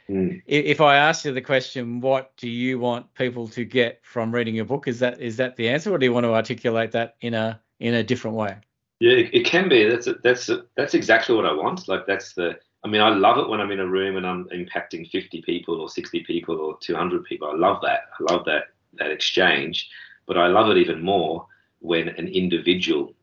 [0.09, 0.41] Mm.
[0.45, 4.55] If I ask you the question, what do you want people to get from reading
[4.55, 4.87] your book?
[4.87, 7.61] Is that is that the answer, or do you want to articulate that in a
[7.79, 8.57] in a different way?
[9.03, 9.83] Yeah, it can be.
[9.89, 11.89] That's a, that's a, that's exactly what I want.
[11.89, 12.57] Like that's the.
[12.85, 15.81] I mean, I love it when I'm in a room and I'm impacting 50 people
[15.81, 17.49] or 60 people or 200 people.
[17.49, 18.03] I love that.
[18.17, 19.89] I love that that exchange.
[20.25, 21.45] But I love it even more
[21.79, 23.13] when an individual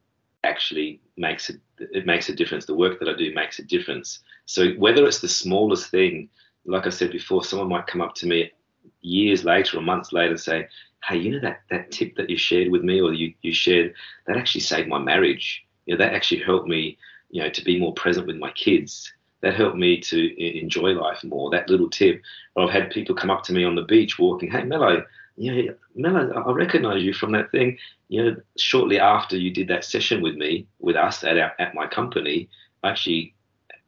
[0.44, 1.58] actually makes it.
[1.78, 2.66] It makes a difference.
[2.66, 4.18] The work that I do makes a difference.
[4.44, 6.28] So whether it's the smallest thing
[6.66, 8.52] like I said before, someone might come up to me
[9.00, 10.68] years later or months later and say,
[11.08, 13.94] Hey, you know that, that tip that you shared with me or you, you shared,
[14.26, 15.64] that actually saved my marriage.
[15.90, 16.96] You know, that actually helped me,
[17.30, 19.12] you know, to be more present with my kids.
[19.40, 21.50] That helped me to enjoy life more.
[21.50, 22.22] That little tip.
[22.56, 25.04] I've had people come up to me on the beach walking, Hey, Melo,
[25.36, 27.76] yeah, Melo, I recognize you from that thing.
[28.06, 31.74] You know, shortly after you did that session with me, with us at our, at
[31.74, 32.48] my company,
[32.84, 33.34] I actually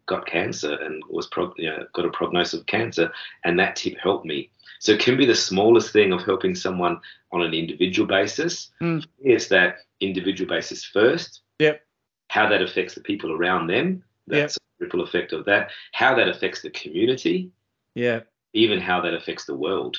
[0.07, 3.13] got cancer and was pro- you know, got a prognosis of cancer,
[3.45, 4.51] and that tip helped me.
[4.81, 6.99] So it can be the smallest thing of helping someone
[7.31, 8.71] on an individual basis.
[8.81, 9.07] Mm.
[9.21, 11.43] It's that individual basis first.
[11.61, 11.81] Yep.
[12.33, 14.03] How that affects the people around them.
[14.27, 14.81] That's yep.
[14.81, 15.71] a ripple effect of that.
[15.93, 17.51] How that affects the community.
[17.95, 18.21] Yeah.
[18.55, 19.99] Even how that affects the world.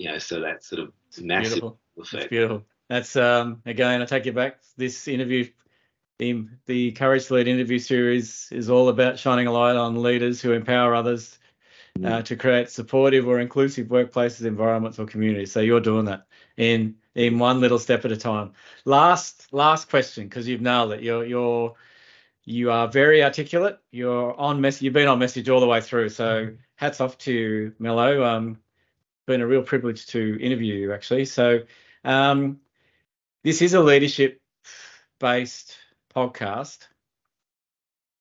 [0.00, 1.78] You know, so that sort of massive beautiful.
[1.98, 2.24] effect.
[2.24, 2.64] It's beautiful.
[2.88, 4.58] That's um again, I take you back.
[4.76, 5.48] This interview
[6.18, 10.42] the, the Courage to Lead interview series is all about shining a light on leaders
[10.42, 11.38] who empower others
[12.02, 12.24] uh, mm.
[12.24, 15.52] to create supportive or inclusive workplaces, environments, or communities.
[15.52, 18.52] So you're doing that in in one little step at a time.
[18.84, 21.02] Last last question because you've nailed it.
[21.02, 21.74] You're you're
[22.44, 23.78] you are very articulate.
[23.90, 24.82] You're on message.
[24.82, 26.10] You've been on message all the way through.
[26.10, 26.58] So mm.
[26.76, 28.22] hats off to you, Melo.
[28.22, 28.58] Um,
[29.26, 31.24] been a real privilege to interview you actually.
[31.24, 31.62] So
[32.04, 32.60] um,
[33.42, 34.40] this is a leadership
[35.18, 35.76] based
[36.14, 36.86] podcast.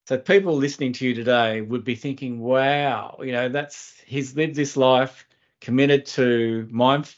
[0.08, 4.56] So people listening to you today would be thinking, wow, you know, that's he's lived
[4.56, 5.28] this life
[5.60, 7.14] committed to mind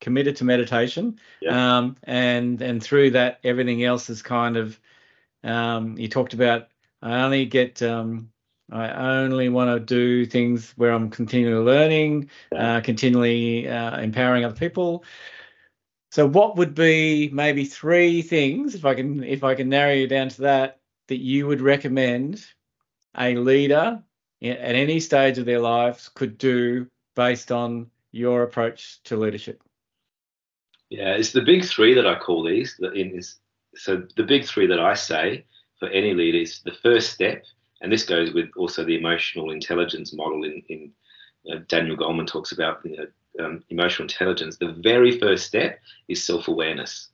[0.00, 1.18] committed to meditation.
[1.40, 1.78] Yeah.
[1.78, 4.78] Um, and and through that everything else is kind of
[5.44, 6.68] um, you talked about
[7.02, 8.30] I only get um,
[8.70, 12.76] I only want to do things where I'm continually learning, yeah.
[12.76, 15.04] uh, continually uh, empowering other people.
[16.10, 20.06] So what would be maybe three things, if I can if I can narrow you
[20.06, 22.44] down to that, that you would recommend
[23.16, 24.02] a leader
[24.42, 29.62] at any stage of their lives could do based on your approach to leadership?
[30.90, 32.78] Yeah, it's the big three that I call these.
[32.94, 33.38] In this,
[33.74, 35.44] so the big three that I say
[35.78, 37.44] for any leader is the first step,
[37.80, 40.92] and this goes with also the emotional intelligence model in, in
[41.52, 43.06] uh, Daniel Goleman talks about you know,
[43.44, 45.78] um, emotional intelligence, the very first step
[46.08, 47.08] is self awareness.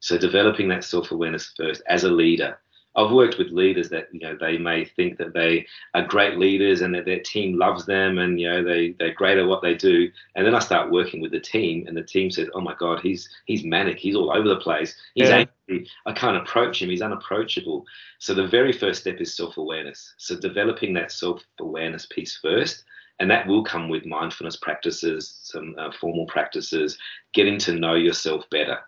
[0.00, 2.58] So developing that self awareness first as a leader.
[2.96, 6.80] I've worked with leaders that you know they may think that they are great leaders
[6.80, 9.74] and that their team loves them and you know they they're great at what they
[9.74, 10.10] do.
[10.36, 13.00] And then I start working with the team and the team says oh my god
[13.00, 13.98] he's he's manic.
[13.98, 14.94] He's all over the place.
[15.14, 15.46] He's yeah.
[15.68, 15.88] angry.
[16.06, 16.90] I can't approach him.
[16.90, 17.84] He's unapproachable.
[18.18, 22.84] So the very first step is self awareness so developing that self awareness piece first
[23.20, 26.98] and that will come with mindfulness practices, some uh, formal practices,
[27.32, 28.78] getting to know yourself better,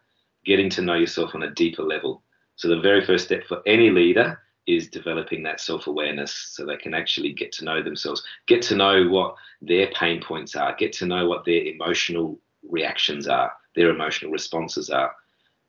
[0.44, 2.22] getting to know yourself on a deeper level.
[2.56, 6.76] So, the very first step for any leader is developing that self awareness so they
[6.76, 10.92] can actually get to know themselves, get to know what their pain points are, get
[10.94, 12.38] to know what their emotional
[12.68, 15.14] reactions are, their emotional responses are,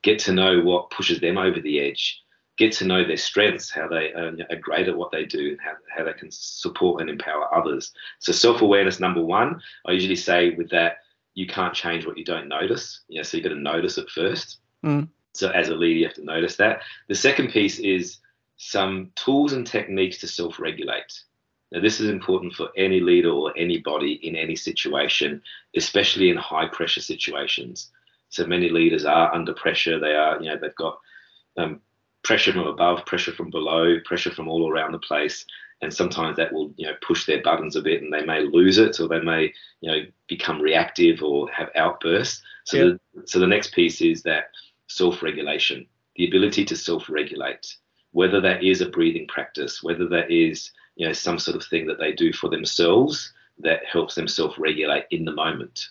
[0.02, 2.22] get to know what pushes them over the edge,
[2.58, 4.32] get to know their strengths, how they are
[4.62, 7.94] great at what they do, and how, how they can support and empower others.
[8.20, 9.62] So self awareness, number one.
[9.86, 10.98] I usually say with that,
[11.36, 13.02] you can't change what you don't notice.
[13.10, 14.58] Know, so you've got to notice it first.
[14.84, 15.10] Mm.
[15.38, 16.82] So as a leader, you have to notice that.
[17.08, 18.18] The second piece is
[18.58, 21.22] some tools and techniques to self regulate.
[21.72, 25.42] Now, this is important for any leader or anybody in any situation,
[25.76, 27.92] especially in high pressure situations.
[28.30, 30.00] So many leaders are under pressure.
[30.00, 31.00] They are, you know, they've got
[31.58, 31.82] um,
[32.24, 35.46] pressure from above, pressure from below, pressure from all around the place,
[35.82, 38.78] and sometimes that will, you know, push their buttons a bit, and they may lose
[38.78, 42.42] it, or they may, you know, become reactive or have outbursts.
[42.64, 44.52] So, the, so the next piece is that
[44.88, 45.86] self-regulation,
[46.16, 47.76] the ability to self-regulate,
[48.12, 51.86] whether that is a breathing practice, whether that is you know some sort of thing
[51.88, 55.90] that they do for themselves that helps them self-regulate in the moment.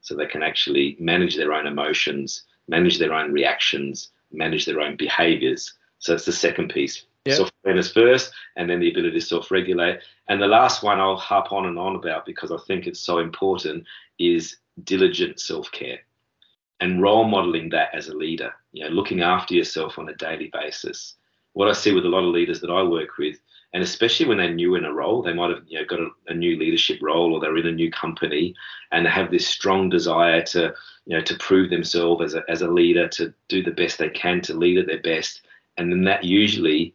[0.00, 4.94] So they can actually manage their own emotions manage their own reactions manage their own
[4.96, 5.72] behaviors.
[6.00, 7.04] So it's the second piece.
[7.24, 7.36] Yep.
[7.36, 9.98] self-awareness first and then the ability to self-regulate.
[10.28, 13.18] And the last one i'll harp on and on about because i think it's so
[13.18, 13.84] important
[14.18, 15.98] is diligent self-care
[16.80, 20.50] and role modeling that as a leader you know looking after yourself on a daily
[20.52, 21.14] basis
[21.52, 23.38] what i see with a lot of leaders that i work with
[23.74, 26.08] and especially when they're new in a role, they might have you know got a,
[26.28, 28.54] a, new leadership role or they're in a new company,
[28.92, 30.74] and they have this strong desire to
[31.04, 34.08] you know to prove themselves as a as a leader, to do the best they
[34.08, 35.42] can, to lead at their best,
[35.76, 36.94] and then that usually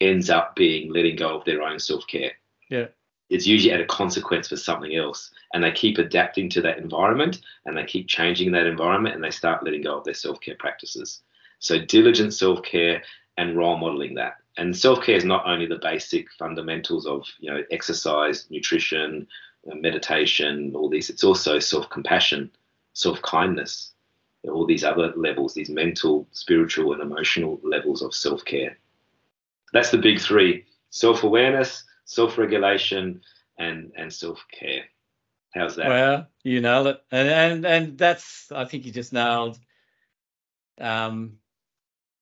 [0.00, 2.32] ends up being letting go of their own self care.
[2.68, 2.86] Yeah.
[3.30, 5.30] It's usually at a consequence for something else.
[5.54, 9.30] And they keep adapting to that environment and they keep changing that environment and they
[9.30, 11.22] start letting go of their self care practices.
[11.58, 13.02] So, diligent self care
[13.36, 17.62] and role modeling that and self-care is not only the basic fundamentals of you know
[17.70, 19.26] exercise nutrition
[19.70, 22.50] uh, meditation all these it's also self-compassion
[22.92, 23.92] self-kindness
[24.48, 28.76] all these other levels these mental spiritual and emotional levels of self-care
[29.72, 30.64] that's the big three
[32.10, 33.20] self-awareness self-regulation
[33.58, 34.84] and and self-care
[35.54, 39.58] how's that well you nailed it and and, and that's i think you just nailed
[40.80, 41.38] um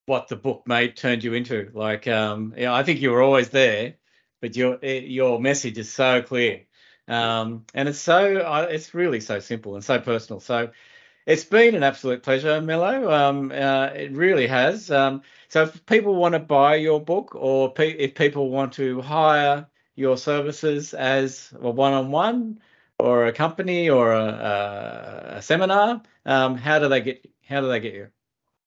[0.09, 1.71] what the book made turned you into.
[1.75, 3.95] Like, um, know, I think you were always there,
[4.41, 6.63] but your eh, your message is so clear,
[7.07, 10.41] um, and it's so uh, it's really so simple and so personal.
[10.41, 10.71] So
[11.27, 13.13] it's been an absolute pleasure, Melo.
[13.13, 14.91] Um, uh, it really has.
[14.91, 19.03] Um, so if people want to buy your book, or pe- if people want to
[19.03, 19.67] hire
[19.99, 22.61] your services as a one-on-one,
[22.99, 27.69] or a company, or a, a, a seminar, um, how do they get how do
[27.69, 28.09] they get you?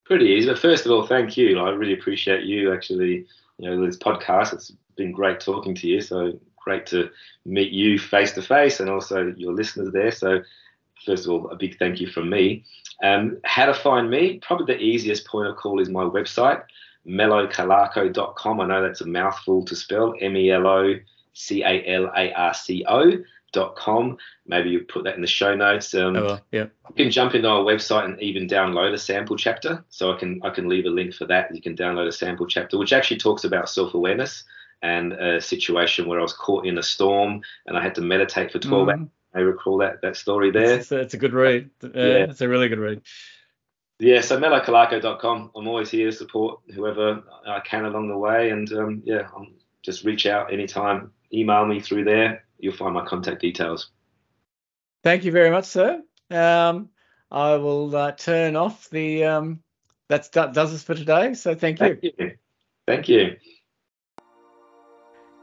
[0.04, 0.48] pretty easy.
[0.48, 1.58] But first of all, thank you.
[1.58, 3.26] I really appreciate you actually,
[3.58, 4.52] you know, this podcast.
[4.52, 6.00] It's been great talking to you.
[6.00, 7.10] So great to
[7.44, 10.10] meet you face to face and also your listeners there.
[10.10, 10.42] So
[11.06, 12.64] first of all, a big thank you from me.
[13.02, 14.38] Um, how to find me?
[14.42, 16.62] Probably the easiest point of call is my website,
[17.06, 18.60] melocalarco.com.
[18.60, 20.14] I know that's a mouthful to spell,
[21.50, 23.24] M-E-L-O C-A-L-A-R-C-O
[23.74, 24.16] com.
[24.46, 25.94] Maybe you put that in the show notes.
[25.94, 26.66] Um, oh, yeah.
[26.88, 29.84] You can jump into our website and even download a sample chapter.
[29.90, 31.54] So I can I can leave a link for that.
[31.54, 34.44] You can download a sample chapter, which actually talks about self awareness
[34.82, 38.50] and a situation where I was caught in a storm and I had to meditate
[38.50, 38.92] for 12 mm.
[38.92, 39.08] hours.
[39.34, 40.78] I recall that that story there.
[40.78, 41.70] It's, it's a good read.
[41.82, 42.26] Uh, yeah.
[42.30, 43.02] It's a really good read.
[43.98, 45.52] Yeah, so melocalarco.com.
[45.54, 48.50] I'm always here to support whoever I can along the way.
[48.50, 51.10] And um, yeah, I'm, just reach out anytime.
[51.32, 53.90] Email me through there you'll find my contact details.
[55.02, 56.00] Thank you very much, sir.
[56.30, 56.88] Um,
[57.30, 59.24] I will uh, turn off the.
[59.24, 59.62] Um,
[60.08, 61.34] that does us for today.
[61.34, 61.98] So thank you.
[62.00, 62.32] Thank you.
[62.86, 63.36] Thank you.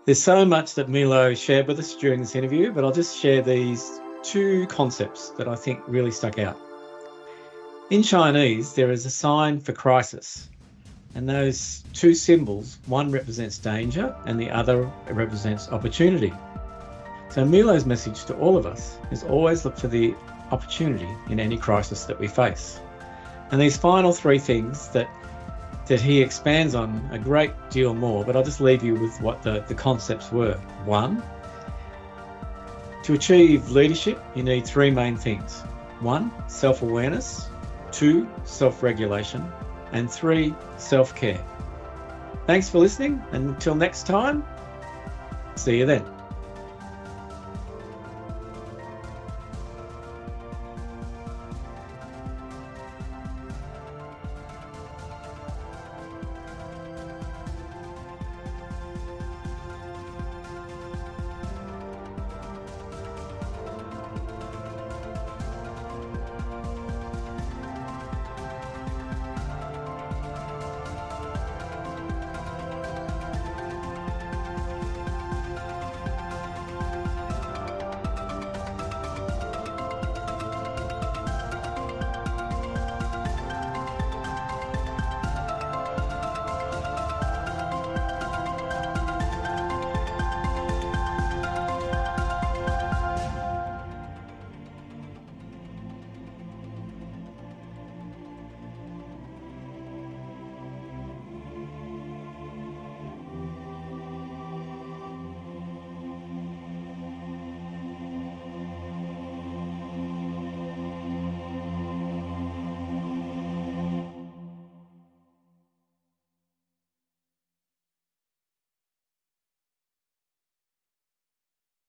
[0.05, 3.41] There's so much that Milo shared with us during this interview, but I'll just share
[3.41, 6.57] these two concepts that I think really stuck out.
[7.89, 10.49] In Chinese, there is a sign for crisis,
[11.15, 16.33] and those two symbols, one represents danger and the other represents opportunity.
[17.29, 20.15] So Milo's message to all of us is always look for the
[20.51, 22.79] opportunity in any crisis that we face.
[23.51, 25.09] And these final three things that
[25.87, 29.41] that he expands on a great deal more, but I'll just leave you with what
[29.41, 30.53] the, the concepts were.
[30.85, 31.23] One,
[33.03, 35.61] to achieve leadership, you need three main things.
[35.99, 37.49] One, self awareness.
[37.91, 39.51] Two, self regulation.
[39.91, 41.43] And three, self care.
[42.47, 43.21] Thanks for listening.
[43.31, 44.43] Until next time,
[45.55, 46.18] see you then.